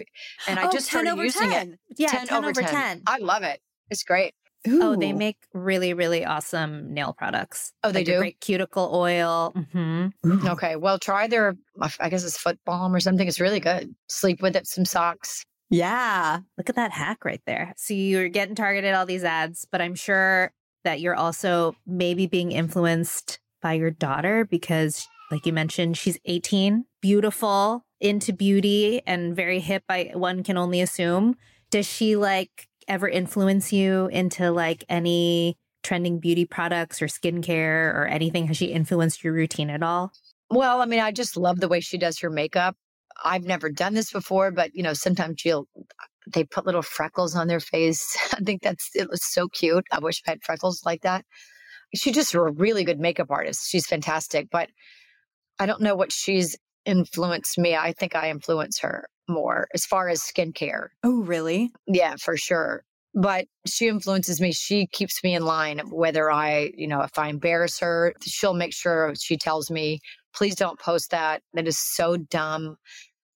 [0.47, 1.71] and I Oh, just 10 started over using 10.
[1.73, 1.79] it.
[1.97, 2.69] Yeah, 10, 10, over over 10.
[2.69, 3.01] 10.
[3.07, 3.59] I love it.
[3.89, 4.33] It's great.
[4.67, 7.73] Oh, they make really, really awesome nail products.
[7.83, 8.17] Oh, they Like do?
[8.19, 9.55] Great cuticle oil.
[9.71, 10.07] hmm
[10.47, 10.75] Okay.
[10.75, 11.55] Well, try their,
[11.99, 13.27] I guess it's foot balm or something.
[13.27, 13.95] It's really good.
[14.07, 15.43] Sleep with it, some socks.
[15.71, 16.39] Yeah.
[16.59, 17.73] Look at that hack right there.
[17.77, 20.51] So you're getting targeted all these ads, but I'm sure
[20.83, 26.85] that you're also maybe being influenced by your daughter because, like you mentioned, she's 18,
[27.01, 29.83] beautiful, into beauty, and very hip.
[29.89, 31.35] I one can only assume.
[31.69, 38.05] Does she like ever influence you into like any trending beauty products or skincare or
[38.05, 38.47] anything?
[38.47, 40.11] Has she influenced your routine at all?
[40.49, 42.75] Well, I mean, I just love the way she does her makeup.
[43.23, 45.67] I've never done this before, but you know, sometimes she'll
[46.33, 48.17] they put little freckles on their face.
[48.33, 49.85] I think that's it was so cute.
[49.91, 51.25] I wish I had freckles like that.
[51.93, 53.69] She's just a really good makeup artist.
[53.69, 54.69] She's fantastic, but
[55.61, 57.75] I don't know what she's influenced me.
[57.75, 60.87] I think I influence her more as far as skincare.
[61.03, 61.71] Oh, really?
[61.85, 62.81] Yeah, for sure.
[63.13, 64.53] But she influences me.
[64.53, 65.79] She keeps me in line.
[65.91, 69.99] Whether I, you know, if I embarrass her, she'll make sure she tells me,
[70.33, 71.43] please don't post that.
[71.53, 72.77] That is so dumb.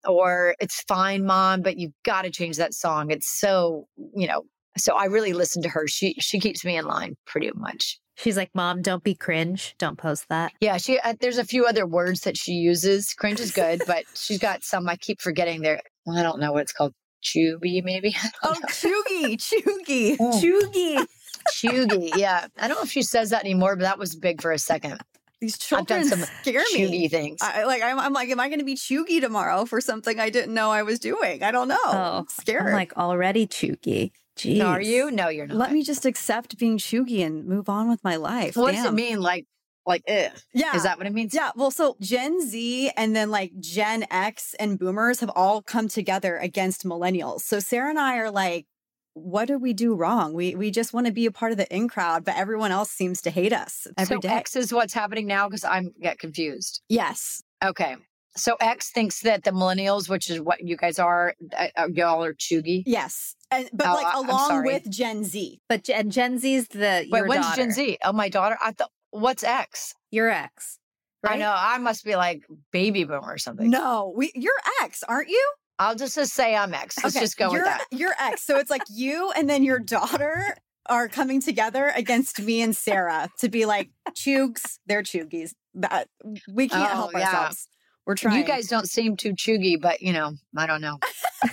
[0.07, 3.11] Or it's fine, mom, but you've got to change that song.
[3.11, 3.85] It's so,
[4.15, 4.45] you know,
[4.79, 5.87] so I really listen to her.
[5.87, 7.99] She she keeps me in line pretty much.
[8.15, 9.75] She's like, Mom, don't be cringe.
[9.77, 10.53] Don't post that.
[10.61, 13.13] Yeah, she uh, there's a few other words that she uses.
[13.13, 15.81] Cringe is good, but she's got some I keep forgetting there.
[16.11, 16.93] I don't know what it's called.
[17.21, 18.15] Chubby, maybe.
[18.23, 20.15] I Oh, don't cheugy, cheugy.
[20.19, 20.39] Oh.
[20.39, 21.05] Cheugy.
[21.51, 22.47] Cheugy, yeah.
[22.57, 24.99] I don't know if she says that anymore, but that was big for a second.
[25.41, 27.07] These I've done children some scare me.
[27.07, 27.39] Cheugy things.
[27.41, 30.29] I, like I'm, I'm like, am I going to be cheugy tomorrow for something I
[30.29, 31.43] didn't know I was doing?
[31.43, 31.77] I don't know.
[31.83, 32.67] Oh, I'm scared.
[32.67, 34.11] I'm like already cheugy.
[34.37, 34.65] Jeez.
[34.65, 35.11] Are you?
[35.11, 35.57] No, you're not.
[35.57, 38.57] Let me just accept being cheugy and move on with my life.
[38.57, 39.21] What does it mean?
[39.21, 39.45] Like,
[39.85, 40.31] like, ugh.
[40.53, 40.75] Yeah.
[40.75, 41.33] Is that what it means?
[41.33, 45.87] Yeah, well, so Gen Z and then like Gen X and boomers have all come
[45.87, 47.41] together against millennials.
[47.41, 48.65] So Sarah and I are like,
[49.13, 50.33] what do we do wrong?
[50.33, 52.91] We we just want to be a part of the in crowd, but everyone else
[52.91, 54.27] seems to hate us every so day.
[54.27, 56.81] X is what's happening now because I'm get confused.
[56.89, 57.41] yes.
[57.63, 57.95] Okay.
[58.37, 62.21] So X thinks that the millennials, which is what you guys are, uh, uh, y'all
[62.21, 62.83] are cheugy.
[62.85, 63.34] Yes.
[63.51, 65.59] And but Oh, like along with Gen Z.
[65.69, 67.97] But Gen, Gen Z's the Wait, your when's daughter, Gen Z?
[68.03, 68.57] Oh, my daughter.
[68.63, 69.93] I thought, what's X?
[70.11, 70.79] Your ex.
[71.23, 71.39] I right?
[71.39, 71.53] know.
[71.55, 73.69] I must be like baby boomer or something.
[73.69, 74.53] No, we you're
[74.83, 75.51] X, aren't you?
[75.79, 77.03] I'll just, just say I'm X.
[77.03, 77.85] Let's just go you're, with that.
[77.91, 78.43] You're X.
[78.45, 80.55] So it's like you and then your daughter
[80.87, 85.53] are coming together against me and Sarah to be like chugs, they're cheugies.
[85.73, 86.07] That
[86.51, 87.25] we can't Oh, help yeah.
[87.25, 87.67] ourselves.
[88.05, 88.37] We're trying.
[88.37, 90.99] You guys don't seem too cheugy, but you know, I don't know.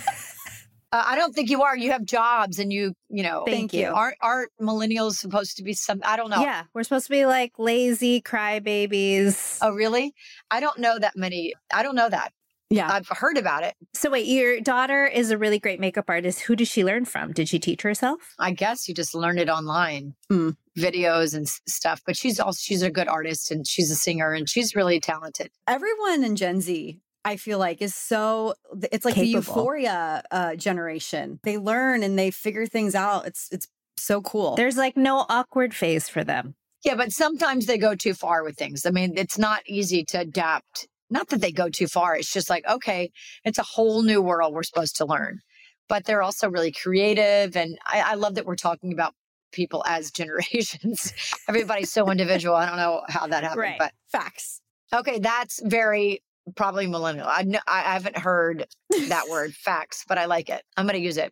[0.93, 1.75] uh, I don't think you are.
[1.75, 3.87] You have jobs, and you, you know, Thank you.
[3.87, 6.01] Aren't aren't millennials supposed to be some?
[6.05, 6.39] I don't know.
[6.41, 9.57] Yeah, we're supposed to be like lazy crybabies.
[9.61, 10.13] Oh, really?
[10.51, 11.53] I don't know that many.
[11.73, 12.31] I don't know that.
[12.69, 12.91] Yeah.
[12.91, 13.75] I've heard about it.
[13.93, 16.39] So wait, your daughter is a really great makeup artist.
[16.41, 17.31] Who did she learn from?
[17.31, 18.33] Did she teach herself?
[18.39, 20.55] I guess you just learn it online, Mm.
[20.75, 22.01] videos and stuff.
[22.03, 25.51] But she's also she's a good artist, and she's a singer, and she's really talented.
[25.67, 28.55] everyone in Gen Z, I feel like, is so
[28.91, 31.39] it's like the euphoria uh, generation.
[31.43, 33.25] They learn and they figure things out.
[33.27, 34.55] It's it's so cool.
[34.55, 36.55] There's like no awkward phase for them.
[36.83, 38.85] Yeah, but sometimes they go too far with things.
[38.85, 40.87] I mean, it's not easy to adapt.
[41.09, 42.15] Not that they go too far.
[42.15, 43.11] It's just like, okay,
[43.45, 45.39] it's a whole new world we're supposed to learn.
[45.87, 47.55] But they're also really creative.
[47.55, 49.13] And I, I love that we're talking about
[49.53, 51.13] people as generations.
[51.47, 52.55] Everybody's so individual.
[52.55, 53.59] I don't know how that happened.
[53.59, 53.79] Right.
[53.79, 54.59] But Facts.
[54.93, 56.21] okay, that's very
[56.55, 57.27] probably millennial.
[57.27, 58.65] I, kn- I haven't heard
[59.09, 60.63] that word, facts, but I like it.
[60.77, 61.31] I'm going to use it.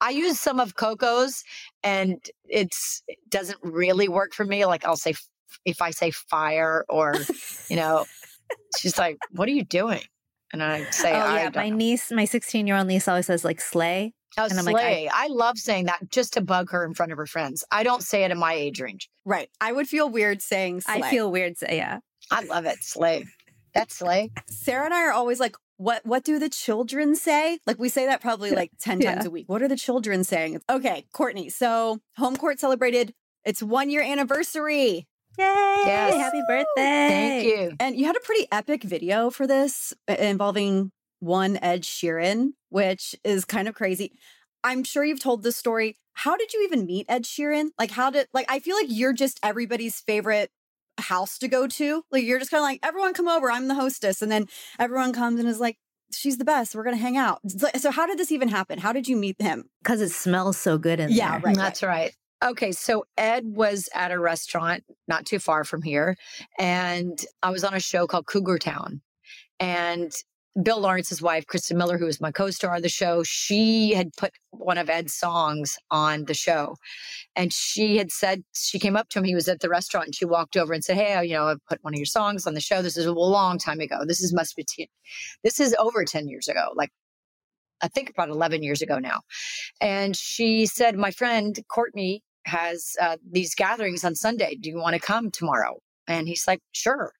[0.00, 1.44] I use some of Coco's
[1.84, 4.66] and it's it doesn't really work for me.
[4.66, 5.28] Like I'll say f-
[5.64, 7.14] if I say fire or
[7.68, 8.06] you know,
[8.78, 10.00] she's like, "What are you doing?"
[10.52, 13.06] And I say, oh "I yeah, don't my know." niece, my 16 year old niece
[13.06, 14.12] always says like slay.
[14.38, 14.72] Oh, And I'm slay.
[14.72, 17.62] like, I- I, love saying that just to bug her in front of her friends.
[17.70, 19.08] I don't say it in my age range.
[19.24, 19.50] Right.
[19.60, 20.94] I would feel weird saying slay.
[21.02, 21.58] I feel weird.
[21.58, 21.98] To, yeah.
[22.30, 22.78] I love it.
[22.82, 23.26] Slay.
[23.74, 24.30] That's slay.
[24.48, 27.58] Sarah and I are always like, what what do the children say?
[27.66, 29.48] Like we say that probably like 10 times a week.
[29.48, 30.60] What are the children saying?
[30.70, 31.48] Okay, Courteney.
[31.48, 35.08] So Homecourt celebrated its one year anniversary.
[35.38, 35.44] Yay!
[35.46, 36.14] Yes.
[36.14, 36.66] Happy birthday!
[36.76, 37.76] Thank you.
[37.80, 43.44] And you had a pretty epic video for this involving one Ed Sheeran, which is
[43.44, 44.12] kind of crazy.
[44.62, 45.96] I'm sure you've told this story.
[46.14, 47.70] How did you even meet Ed Sheeran?
[47.78, 50.50] Like, how did, like, I feel like you're just everybody's favorite
[51.02, 52.02] house to go to.
[52.10, 53.50] Like, you're just kind of like, everyone come over.
[53.50, 54.22] I'm the hostess.
[54.22, 54.46] And then
[54.78, 55.78] everyone comes and is like,
[56.12, 56.74] she's the best.
[56.74, 57.40] We're going to hang out.
[57.78, 58.78] So, how did this even happen?
[58.78, 59.64] How did you meet him?
[59.82, 61.40] Because it smells so good in Yeah, there.
[61.40, 61.56] right.
[61.56, 62.16] That's right.
[62.44, 66.16] Okay, so Ed was at a restaurant not too far from here,
[66.58, 69.00] and I was on a show called Cougar Town.
[69.60, 70.12] And
[70.60, 74.10] Bill Lawrence's wife, Christa Miller, who was my co star on the show, she had
[74.16, 76.76] put one of Ed's songs on the show.
[77.34, 80.14] And she had said, she came up to him, he was at the restaurant, and
[80.14, 82.54] she walked over and said, Hey, you know, I put one of your songs on
[82.54, 82.82] the show.
[82.82, 84.00] This is a long time ago.
[84.06, 84.90] This is must be, t-
[85.42, 86.90] this is over 10 years ago, like
[87.82, 89.20] I think about 11 years ago now.
[89.80, 94.56] And she said, My friend Courteney has uh, these gatherings on Sunday.
[94.60, 95.78] Do you want to come tomorrow?
[96.06, 97.12] And he's like, Sure.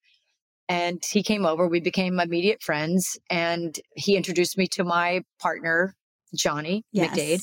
[0.73, 1.69] And he came over.
[1.69, 3.19] We became immediate friends.
[3.29, 5.95] And he introduced me to my partner,
[6.35, 7.43] Johnny McDaid.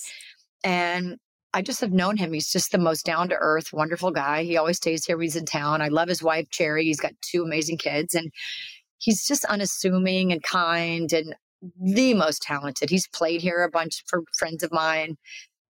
[0.63, 1.17] And
[1.53, 2.33] I just have known him.
[2.33, 4.43] He's just the most down to earth, wonderful guy.
[4.45, 5.79] He always stays here when he's in town.
[5.79, 6.85] I love his wife, Cherry.
[6.85, 8.15] He's got two amazing kids.
[8.15, 8.31] And
[8.97, 11.35] he's just unassuming and kind and
[11.79, 12.89] the most talented.
[12.89, 15.17] He's played here a bunch for friends of mine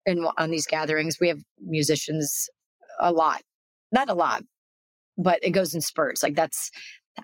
[0.05, 1.17] and on these gatherings.
[1.19, 2.47] We have musicians
[3.01, 3.41] a lot,
[3.91, 4.43] not a lot,
[5.17, 6.23] but it goes in spurts.
[6.23, 6.71] Like that's,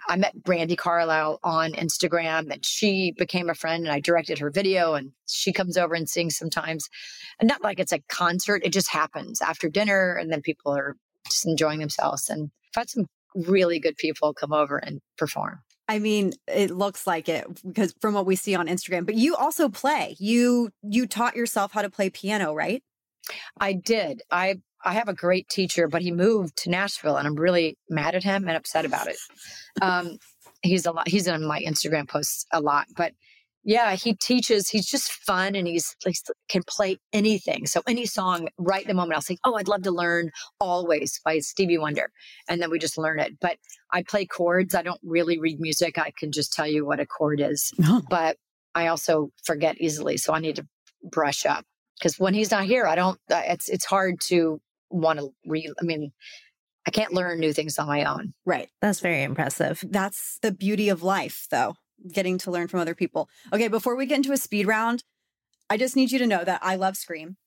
[0.08, 4.50] I met Brandi Carlile on Instagram and she became a friend and I directed her
[4.50, 6.88] video and she comes over and sings sometimes.
[7.40, 10.96] And not like it's a concert, it just happens after dinner and then people are
[11.30, 12.30] just enjoying themselves.
[12.30, 13.06] And I've had some
[13.36, 15.60] really good people come over and perform.
[15.88, 19.36] I mean, it looks like it because from what we see on Instagram, but you
[19.36, 20.16] also play.
[20.20, 22.82] You you taught yourself how to play piano, right?
[23.60, 24.22] I did.
[24.32, 28.15] I I have a great teacher, but he moved to Nashville, and I'm really mad
[28.15, 29.17] at him and upset about it.
[29.82, 30.17] Um,
[30.62, 31.08] he's a lot.
[31.08, 33.13] He's on my Instagram posts a lot, but
[33.63, 34.69] yeah, he teaches.
[34.69, 36.15] He's just fun, and he's like
[36.50, 37.65] can play anything.
[37.65, 41.19] So any song, right in the moment, I'll say, "Oh, I'd love to learn Always"
[41.26, 42.12] by Stevie Wonder,
[42.48, 43.39] and then we just learn it.
[43.41, 43.58] But
[43.91, 44.76] I play chords.
[44.76, 45.98] I don't really read music.
[45.98, 47.74] I can just tell you what a chord is,
[48.10, 48.38] but
[48.76, 50.67] I also forget easily, so I need to
[51.04, 51.65] brush up
[51.98, 53.19] because when he's not here, I don't.
[53.32, 54.60] uh, It's it's hard to
[54.96, 55.70] want to read.
[55.80, 56.12] I mean,
[56.88, 58.34] I can't learn new things on my own.
[58.46, 58.70] Right.
[58.82, 59.84] That's very impressive.
[59.88, 61.76] That's the beauty of life, though,
[62.12, 63.30] getting to learn from other people.
[63.52, 65.04] Okay, before we get into a speed round,
[65.70, 67.38] I just need you to know that I love Scream.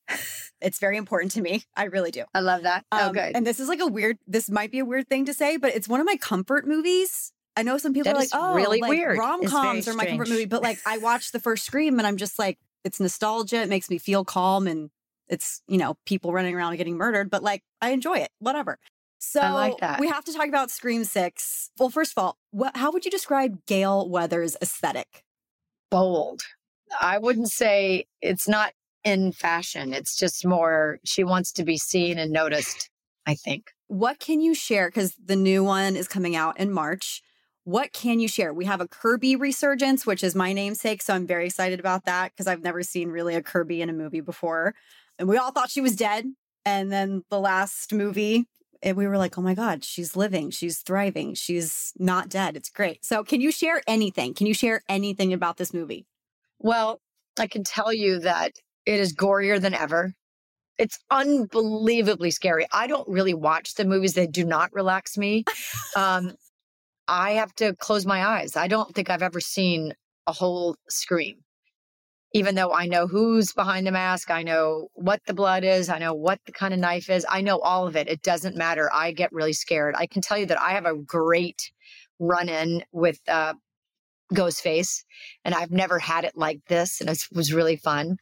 [0.60, 1.62] it's very important to me.
[1.76, 2.24] I really do.
[2.34, 2.84] I love that.
[2.90, 3.32] oh, Um, good.
[3.36, 5.74] And this is like a weird, this might be a weird thing to say, but
[5.74, 7.32] it's one of my comfort movies.
[7.56, 9.18] I know some people That are like, oh, really like, weird.
[9.18, 10.46] Rom coms are my comfort movie.
[10.46, 13.62] But like, I watched the first Scream and I'm just like, it's nostalgia.
[13.62, 14.90] It makes me feel calm and
[15.28, 18.78] it's, you know, people running around and getting murdered, but like, I enjoy it, whatever.
[19.18, 21.70] So like we have to talk about Scream 6.
[21.78, 25.24] Well, first of all, what, how would you describe Gale Weathers' aesthetic?
[25.90, 26.42] Bold.
[27.00, 28.72] I wouldn't say it's not
[29.04, 29.92] in fashion.
[29.92, 32.90] It's just more she wants to be seen and noticed.
[33.26, 33.72] I think.
[33.88, 34.88] What can you share?
[34.88, 37.22] Because the new one is coming out in March.
[37.64, 38.54] What can you share?
[38.54, 41.02] We have a Kirby resurgence, which is my namesake.
[41.02, 43.92] So I'm very excited about that because I've never seen really a Kirby in a
[43.92, 44.74] movie before.
[45.18, 46.26] And we all thought she was dead.
[46.64, 48.46] And then the last movie,
[48.82, 52.56] and we were like, oh my God, she's living, she's thriving, she's not dead.
[52.56, 53.04] It's great.
[53.04, 54.34] So can you share anything?
[54.34, 56.06] Can you share anything about this movie?
[56.58, 57.00] Well,
[57.38, 58.52] I can tell you that
[58.84, 60.14] it is gorier than ever.
[60.78, 62.66] It's unbelievably scary.
[62.72, 65.44] I don't really watch the movies that do not relax me.
[65.96, 66.34] Um,
[67.08, 68.54] I have to close my eyes.
[68.54, 69.94] I don't think I've ever seen
[70.26, 71.38] a whole scream.
[72.34, 75.98] Even though I know who's behind the mask, I know what the blood is, I
[75.98, 78.08] know what the kind of knife is, I know all of it.
[78.08, 78.90] It doesn't matter.
[78.92, 79.94] I get really scared.
[79.96, 81.72] I can tell you that I have a great
[82.18, 83.54] run in with uh,
[84.34, 85.04] Ghostface,
[85.44, 88.18] and I've never had it like this, and it was really fun.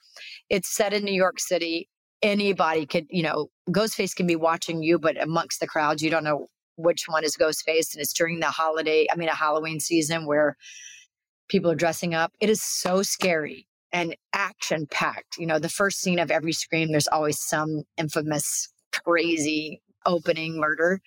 [0.48, 1.88] It's set in New York City.
[2.22, 6.24] Anybody could, you know, Ghostface can be watching you, but amongst the crowds, you don't
[6.24, 6.46] know
[6.76, 10.56] which one is Ghostface, and it's during the holiday, I mean, a Halloween season where
[11.48, 12.32] people are dressing up.
[12.40, 13.66] It is so scary
[13.96, 15.38] and action packed.
[15.38, 21.00] You know, the first scene of every scream, there's always some infamous, crazy opening murder.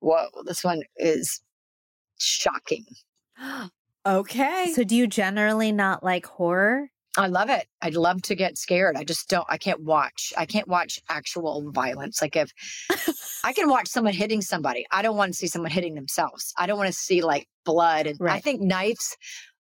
[0.00, 1.40] Whoa, this one is
[2.18, 2.84] shocking.
[4.06, 4.72] Okay.
[4.74, 6.88] So, do you generally not like horror?
[7.18, 7.66] I love it.
[7.82, 8.96] I'd love to get scared.
[8.96, 10.32] I just don't, I can't watch.
[10.38, 12.22] I can't watch actual violence.
[12.22, 12.50] Like if
[13.44, 16.54] I can watch someone hitting somebody, I don't want to see someone hitting themselves.
[16.56, 18.06] I don't want to see like blood.
[18.06, 19.14] And I think knives,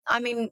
[0.08, 0.50] I mean,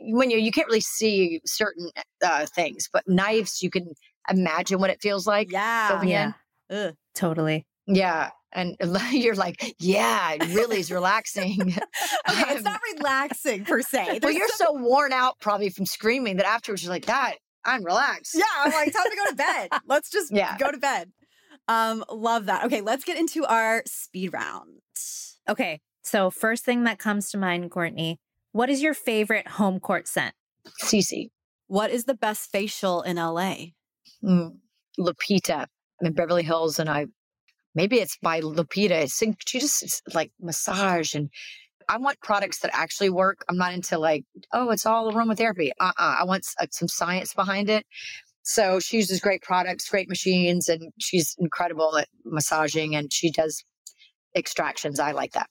[0.00, 1.90] when you, you can't really see certain
[2.24, 3.92] uh, things, but knives, you can
[4.30, 5.50] imagine what it feels like.
[5.50, 6.02] Yeah.
[6.02, 6.32] Yeah,
[6.70, 6.94] Ugh.
[7.14, 7.66] totally.
[7.86, 8.30] Yeah.
[8.52, 8.76] And
[9.12, 11.74] you're like, yeah, it really is relaxing.
[12.30, 14.20] Okay, it's not relaxing per se.
[14.22, 18.34] well, you're so worn out probably from screaming that afterwards you're like, that, I'm relaxed.
[18.34, 19.68] Yeah, I'm like, time to go to bed.
[19.86, 20.56] Let's just Yeah.
[20.58, 21.10] go to bed.
[21.68, 22.64] Um, love that.
[22.66, 24.80] Okay, let's get into our speed round.
[25.48, 28.18] Okay, so first thing that comes to mind, Courteney,
[28.58, 30.34] what is your favorite Homecourt scent?
[30.82, 31.30] Cece.
[31.68, 33.54] What is the best facial in LA?
[34.20, 34.56] mm,
[34.98, 35.66] Lupita
[36.00, 37.06] in Beverly Hills, and I
[37.76, 39.02] maybe it's by Lupita.
[39.04, 41.30] It's, she just it's like massage, and
[41.88, 43.44] I want products that actually work.
[43.48, 45.70] I'm not into like, oh, it's all aromatherapy.
[45.78, 47.86] Uh, uh I want uh, some science behind it.
[48.42, 53.62] So she uses great products, great machines, and she's incredible at massaging, and she does
[54.34, 54.98] extractions.
[54.98, 55.48] I like that.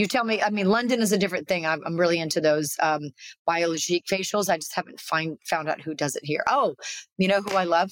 [0.00, 0.40] You tell me.
[0.40, 1.66] I mean, London is a different thing.
[1.66, 3.10] I'm, I'm really into those um,
[3.44, 4.48] biologique facials.
[4.48, 6.42] I just haven't find found out who does it here.
[6.48, 6.74] Oh,
[7.18, 7.90] you know who I love?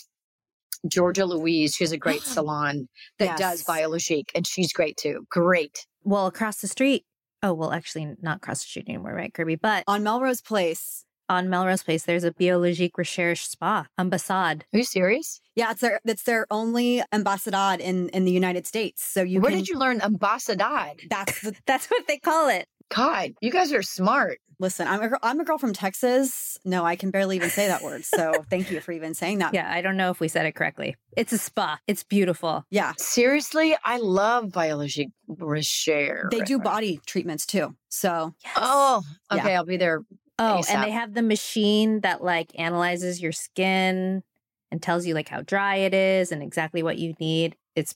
[0.90, 1.74] Georgia Louise.
[1.74, 2.88] She has a great salon
[3.18, 5.26] that does biologique, and she's great too.
[5.28, 5.86] Great.
[6.02, 7.04] Well, across the street.
[7.42, 9.56] Oh, well, actually, not across the street anymore, right, Kirby?
[9.56, 11.04] But On Melrose Place.
[11.28, 14.62] On Melrose Place, there's a Biologique Recherche Spa, Ambassade.
[14.72, 15.40] Are you serious?
[15.54, 19.02] Yeah, it's their it's their only ambassadad in in the United States.
[19.04, 21.00] So you Where can, did you learn ambassadad?
[21.10, 22.66] That's the That's what they call it.
[22.94, 24.38] God, you guys are smart.
[24.58, 24.88] listen.
[24.88, 26.56] I'm a girl, I'm a girl from Texas.
[26.64, 28.02] No, I can barely even say that word.
[28.06, 29.52] So thank you for even saying that.
[29.52, 30.96] Yeah, I don't know if we said it correctly.
[31.14, 31.78] It's a spa.
[31.86, 32.64] It's beautiful.
[32.70, 32.94] Yeah.
[32.96, 36.30] Seriously, I love biologique recherche.
[36.30, 37.74] They do body treatments too.
[37.90, 39.02] So Oh,
[39.32, 39.38] Yeah.
[39.42, 39.54] okay.
[39.54, 40.00] I'll be there.
[40.38, 44.22] Oh, and they have the machine that like analyzes your skin
[44.70, 47.56] and tells you like how dry it is and exactly what you need.
[47.74, 47.94] It's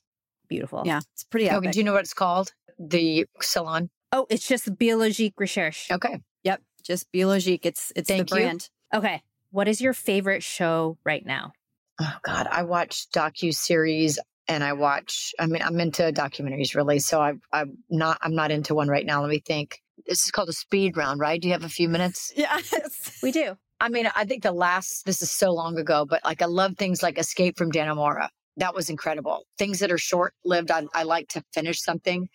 [0.48, 0.82] beautiful.
[0.84, 1.72] yeah, it's pretty epic.
[1.72, 2.52] do you know what it's called?
[2.78, 3.90] The salon.
[4.10, 5.90] Oh, it's just Biologique Recherche.
[5.90, 6.20] Okay.
[6.42, 7.64] Yep, just Biologique.
[7.64, 8.42] It's it's Thank the you.
[8.42, 8.68] brand.
[8.92, 9.22] Okay.
[9.50, 11.52] What is your favorite show right now?
[12.00, 14.18] Oh God, I watch docu series
[14.48, 15.34] and I watch.
[15.38, 16.98] I mean, I'm into documentaries really.
[16.98, 18.18] So I, I'm not.
[18.22, 19.20] I'm not into one right now.
[19.20, 19.80] Let me think.
[20.06, 21.40] This is called a speed round, right?
[21.40, 22.32] Do you have a few minutes?
[22.36, 23.18] Yes.
[23.22, 23.56] We do.
[23.80, 25.04] I mean, I think the last.
[25.06, 28.28] This is so long ago, but like I love things like Escape from Dannemora.
[28.56, 29.44] That was incredible.
[29.58, 30.70] Things that are short lived.
[30.70, 32.28] I, I like to finish something.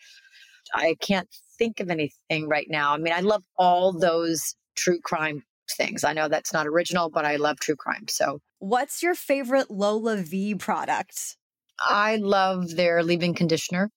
[0.74, 2.94] I can't think of anything right now.
[2.94, 5.44] I mean, I love all those true crime
[5.78, 6.04] things.
[6.04, 8.06] I know that's not original, but I love true crime.
[8.10, 11.38] So What's your favorite LolaVie product?
[11.80, 13.92] I love their leave-in conditioner.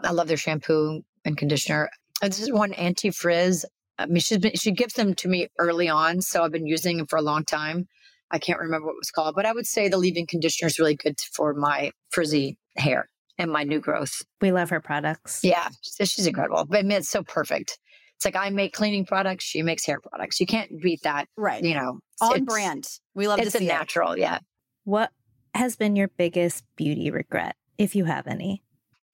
[0.00, 1.90] I love their shampoo and conditioner.
[2.22, 3.64] This is one anti-frizz.
[3.98, 6.96] I mean, she's been, she gives them to me early on, so I've been using
[6.98, 7.86] them for a long time.
[8.30, 10.78] I can't remember what it was called, but I would say the leave-in conditioner is
[10.78, 13.08] really good for my frizzy hair
[13.38, 14.22] and my new growth.
[14.40, 15.40] We love her products.
[15.44, 16.64] Yeah, she's incredible.
[16.68, 17.78] But I mean, it's so perfect.
[18.16, 20.40] It's like I make cleaning products, she makes hair products.
[20.40, 21.28] You can't beat that.
[21.36, 21.62] Right.
[21.62, 22.88] You know, On brand.
[23.14, 23.68] We love It's a see it.
[23.68, 24.18] natural.
[24.18, 24.38] Yeah,
[24.84, 25.12] What
[25.54, 28.62] has been your biggest beauty regret, if you have any?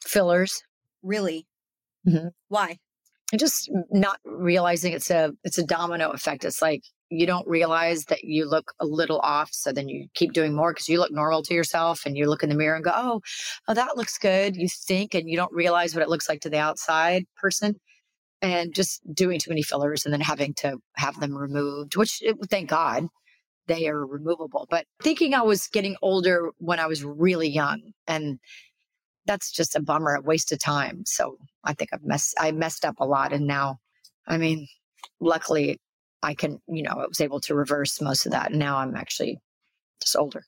[0.05, 0.63] fillers.
[1.03, 1.47] Really?
[2.09, 2.31] Mhm.
[2.49, 2.79] Why?
[3.33, 6.45] And just not realizing it's a it's a domino effect.
[6.45, 10.33] It's like you don't realize that you look a little off so then you keep
[10.33, 12.85] doing more because you look normal to yourself and you look in the mirror and
[12.85, 13.21] go oh
[13.69, 16.49] oh that looks good you think and you don't realize what it looks like to
[16.49, 17.75] the outside person
[18.41, 22.71] and just doing too many fillers and then having to have them removed which thank
[22.71, 23.07] god
[23.67, 28.39] they are removable but thinking i was getting older when i was really young and
[29.27, 31.05] that's just a bummer, a waste of time.
[31.07, 33.79] So I think I've messed I messed up a lot and now
[34.27, 34.69] I mean,
[35.21, 35.81] luckily
[36.23, 38.51] I can, you know, I was able to reverse most of that.
[38.51, 39.39] And now I'm actually
[40.01, 40.45] just older.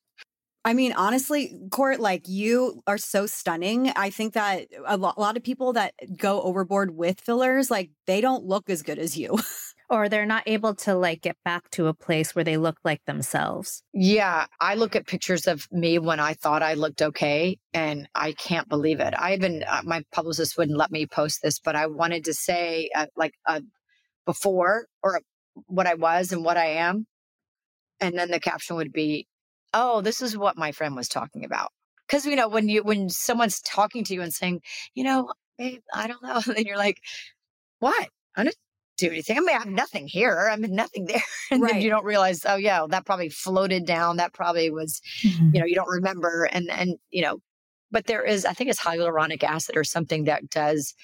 [0.64, 3.90] I mean, honestly, Court, like you are so stunning.
[3.90, 8.20] I think that a a lot of people that go overboard with fillers, like they
[8.20, 9.38] don't look as good as you.
[9.90, 13.04] Or they're not able to like get back to a place where they look like
[13.04, 13.82] themselves.
[13.92, 18.32] Yeah, I look at pictures of me when I thought I looked okay, and I
[18.32, 19.14] can't believe it.
[19.16, 22.90] I even uh, my publicist wouldn't let me post this, but I wanted to say
[22.94, 23.60] uh, like uh,
[24.24, 25.20] before or
[25.66, 27.06] what I was and what I am,
[28.00, 29.26] and then the caption would be,
[29.74, 31.70] "Oh, this is what my friend was talking about."
[32.08, 34.60] Because you know when you when someone's talking to you and saying,
[34.94, 36.98] you know, babe, I don't know, then you're like,
[37.80, 38.08] what?
[38.36, 38.44] I
[38.96, 39.36] do anything.
[39.36, 40.48] I mean, I have nothing here.
[40.50, 41.22] I mean, nothing there.
[41.50, 44.16] And then you don't realize, oh yeah, that probably floated down.
[44.16, 45.50] That probably was, you mm-hmm.
[45.50, 46.44] know, you don't remember.
[46.44, 47.38] And and you know,
[47.90, 50.94] but there is, I think it's hyaluronic acid or something that does.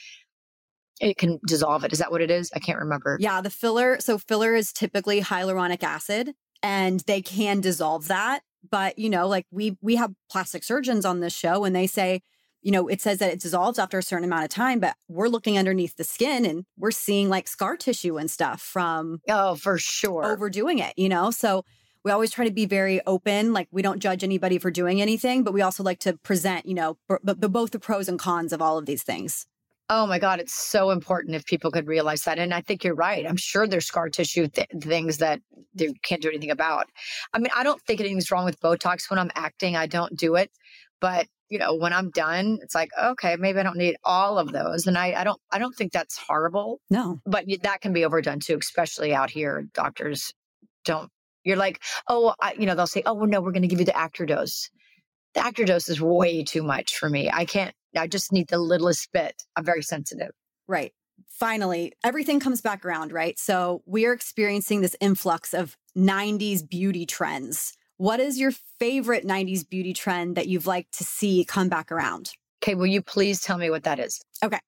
[1.00, 1.92] It can dissolve it.
[1.92, 2.50] Is that what it is?
[2.54, 3.16] I can't remember.
[3.20, 3.98] yeah, the filler.
[4.00, 6.34] So filler is typically hyaluronic acid.
[6.62, 8.42] and they can dissolve that.
[8.70, 12.20] But, you know, like we we have plastic surgeons on this show and they say,
[12.62, 15.28] you know, it says that it dissolves after a certain amount of time, but we're
[15.28, 19.78] looking underneath the skin and we're seeing like scar tissue and stuff from Oh, for
[19.78, 20.24] sure.
[20.24, 21.30] overdoing it, you know?
[21.30, 21.64] So
[22.04, 23.52] we always try to be very open.
[23.52, 26.74] Like we don't judge anybody for doing anything, but we also like to present, you
[26.74, 29.46] know, b- b- both the pros and cons of all of these things.
[29.92, 32.38] Oh my God, it's so important if people could realize that.
[32.38, 33.26] And I think you're right.
[33.26, 35.40] I'm sure there's scar tissue th- things that
[35.74, 36.86] they can't do anything about.
[37.34, 39.76] I mean, I don't think anything's wrong with Botox when I'm acting.
[39.76, 40.50] I don't do it.
[41.00, 44.52] But, you know, when I'm done, it's like, okay, maybe I don't need all of
[44.52, 44.86] those.
[44.86, 46.80] And I, I don't I don't think that's horrible.
[46.88, 47.20] No.
[47.26, 49.66] But that can be overdone too, especially out here.
[49.74, 50.32] Doctors
[50.84, 51.10] don't
[51.44, 53.78] you're like, oh, I, you know, they'll say, oh, well, no, we're going to give
[53.78, 54.70] you the actor dose.
[55.34, 57.30] The actor dose is way too much for me.
[57.32, 59.42] I can't, I just need the littlest bit.
[59.56, 60.30] I'm very sensitive.
[60.66, 60.92] Right.
[61.28, 63.38] Finally, everything comes back around, right?
[63.38, 67.72] So we are experiencing this influx of 90s beauty trends.
[68.00, 72.32] What is your favorite 90s beauty trend that you've liked to see come back around?
[72.62, 74.22] Okay, will you please tell me what that is?
[74.42, 74.58] Okay.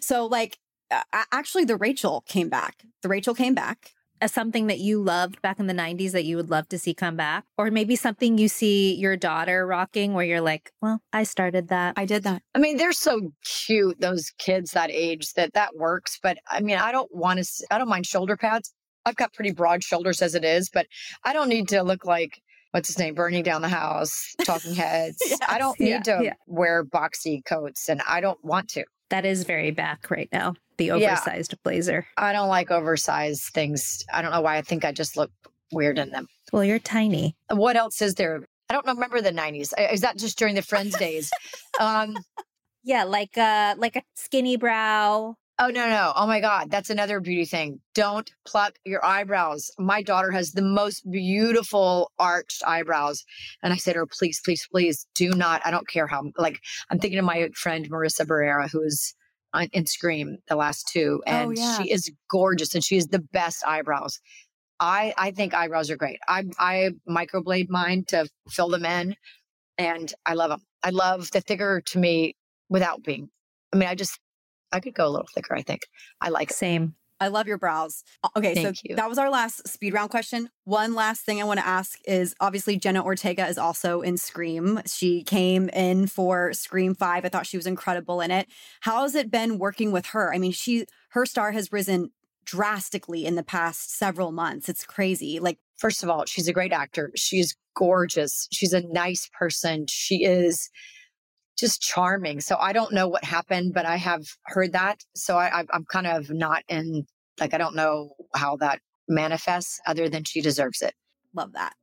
[0.00, 0.56] So, like,
[0.90, 2.84] uh, actually, the Rachel came back.
[3.02, 3.92] The Rachel came back.
[4.22, 6.94] As something that you loved back in the 90s that you would love to see
[6.94, 7.44] come back?
[7.58, 11.98] Or maybe something you see your daughter rocking where you're like, well, I started that.
[11.98, 12.40] I did that.
[12.54, 16.18] I mean, they're so cute, those kids that age that that works.
[16.22, 18.72] But I mean, I don't want to, I don't mind shoulder pads.
[19.08, 20.86] I've got pretty broad shoulders as it is, but
[21.24, 22.40] I don't need to look like,
[22.70, 25.20] what's his name, burning down the house, talking heads.
[25.48, 26.32] I don't need Yeah, to yeah.
[26.46, 28.84] wear boxy coats and I don't want to.
[29.10, 30.54] That is very back right now.
[30.76, 30.94] The Yeah.
[31.14, 32.06] oversized blazer.
[32.16, 34.04] I don't like oversized things.
[34.12, 34.58] I don't know why.
[34.58, 35.30] I think I just look
[35.72, 36.26] weird in them.
[36.52, 37.34] Well, you're tiny.
[37.50, 38.42] What else is there?
[38.70, 39.72] I don't remember the 90s.
[39.92, 41.30] Is that just during the Friends days?
[41.80, 42.16] Um,
[42.84, 45.36] Yeah, like uh like a skinny brow.
[45.60, 46.12] Oh, no, no.
[46.14, 46.70] Oh, my God.
[46.70, 47.80] That's another beauty thing.
[47.92, 49.72] Don't pluck your eyebrows.
[49.76, 53.24] My daughter has the most beautiful arched eyebrows.
[53.60, 55.60] And I said to her, please, please, please do not.
[55.64, 59.14] I don't care how, like, I'm thinking of my friend Melissa Barrera, who is
[59.52, 61.22] on, in Scream, the last two.
[61.26, 61.82] Oh, and yeah.
[61.82, 64.20] she is gorgeous and she has the best eyebrows.
[64.78, 66.20] I, I think eyebrows are great.
[66.28, 69.16] I, I microblade mine to fill them in
[69.76, 70.60] and I love them.
[70.84, 72.36] I love the thicker to me
[72.68, 73.28] without being,
[73.72, 74.20] I mean, I just,
[74.72, 75.88] I could go a little thicker, I think.
[76.20, 76.56] I like it.
[76.56, 76.94] Same.
[77.20, 78.04] I love your brows.
[78.36, 78.94] Okay, Thank so you.
[78.94, 80.50] that was our last speed round question.
[80.64, 84.80] One last thing I want to ask is obviously Jenna Ortega is also in Scream.
[84.86, 87.24] She came in for Scream 5.
[87.24, 88.46] I thought she was incredible in it.
[88.82, 90.32] How has it been working with her?
[90.32, 92.12] I mean, she her star has risen
[92.44, 94.68] drastically in the past several months.
[94.68, 95.40] It's crazy.
[95.40, 97.12] Like First of all, she's a great actor.
[97.14, 98.48] She's gorgeous.
[98.50, 99.86] She's a nice person.
[99.86, 100.70] She is
[101.58, 102.40] just charming.
[102.40, 105.00] So I don't know what happened, but I have heard that.
[105.14, 107.04] So I, I'm kind of not in,
[107.40, 110.94] like, I don't know how that manifests other than she deserves it.
[111.34, 111.74] love that.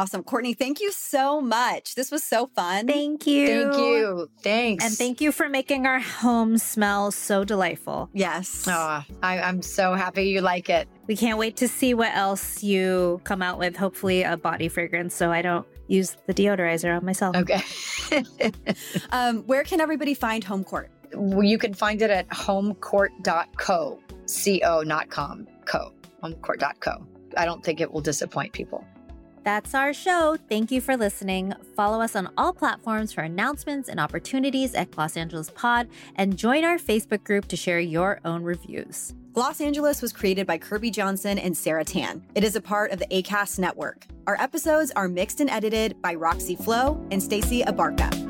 [0.00, 0.22] Awesome.
[0.22, 1.94] Courteney, thank you so much.
[1.94, 2.86] This was so fun.
[2.86, 3.70] Thank you.
[3.70, 4.30] Thank you.
[4.42, 4.82] Thanks.
[4.82, 8.08] And thank you for making our home smell so delightful.
[8.14, 8.66] yes.
[8.66, 10.88] Oh, I, I'm so happy you like it.
[11.06, 13.76] We can't wait to see what else you come out with.
[13.76, 17.36] Hopefully, a body fragrance so I don't use the deodorizer on myself.
[17.36, 17.62] Okay.
[19.12, 20.88] Um, where can everybody find Homecourt?
[21.12, 25.92] You can find it at homecourt.co, C-O, not com, co,
[26.22, 27.06] homecourt.co.
[27.36, 28.84] I don't think it will disappoint people.
[29.42, 30.36] That's our show.
[30.48, 31.54] Thank you for listening.
[31.74, 36.64] Follow us on all platforms for announcements and opportunities at Los Angeles Pod and join
[36.64, 39.14] our Facebook group to share your own reviews.
[39.34, 42.22] Los Angeles was created by Kirby Johnson and Sarah Tan.
[42.34, 44.06] It is a part of the ACAST network.
[44.26, 48.29] Our episodes are mixed and edited by Roxy Flo and Stacey Abarca.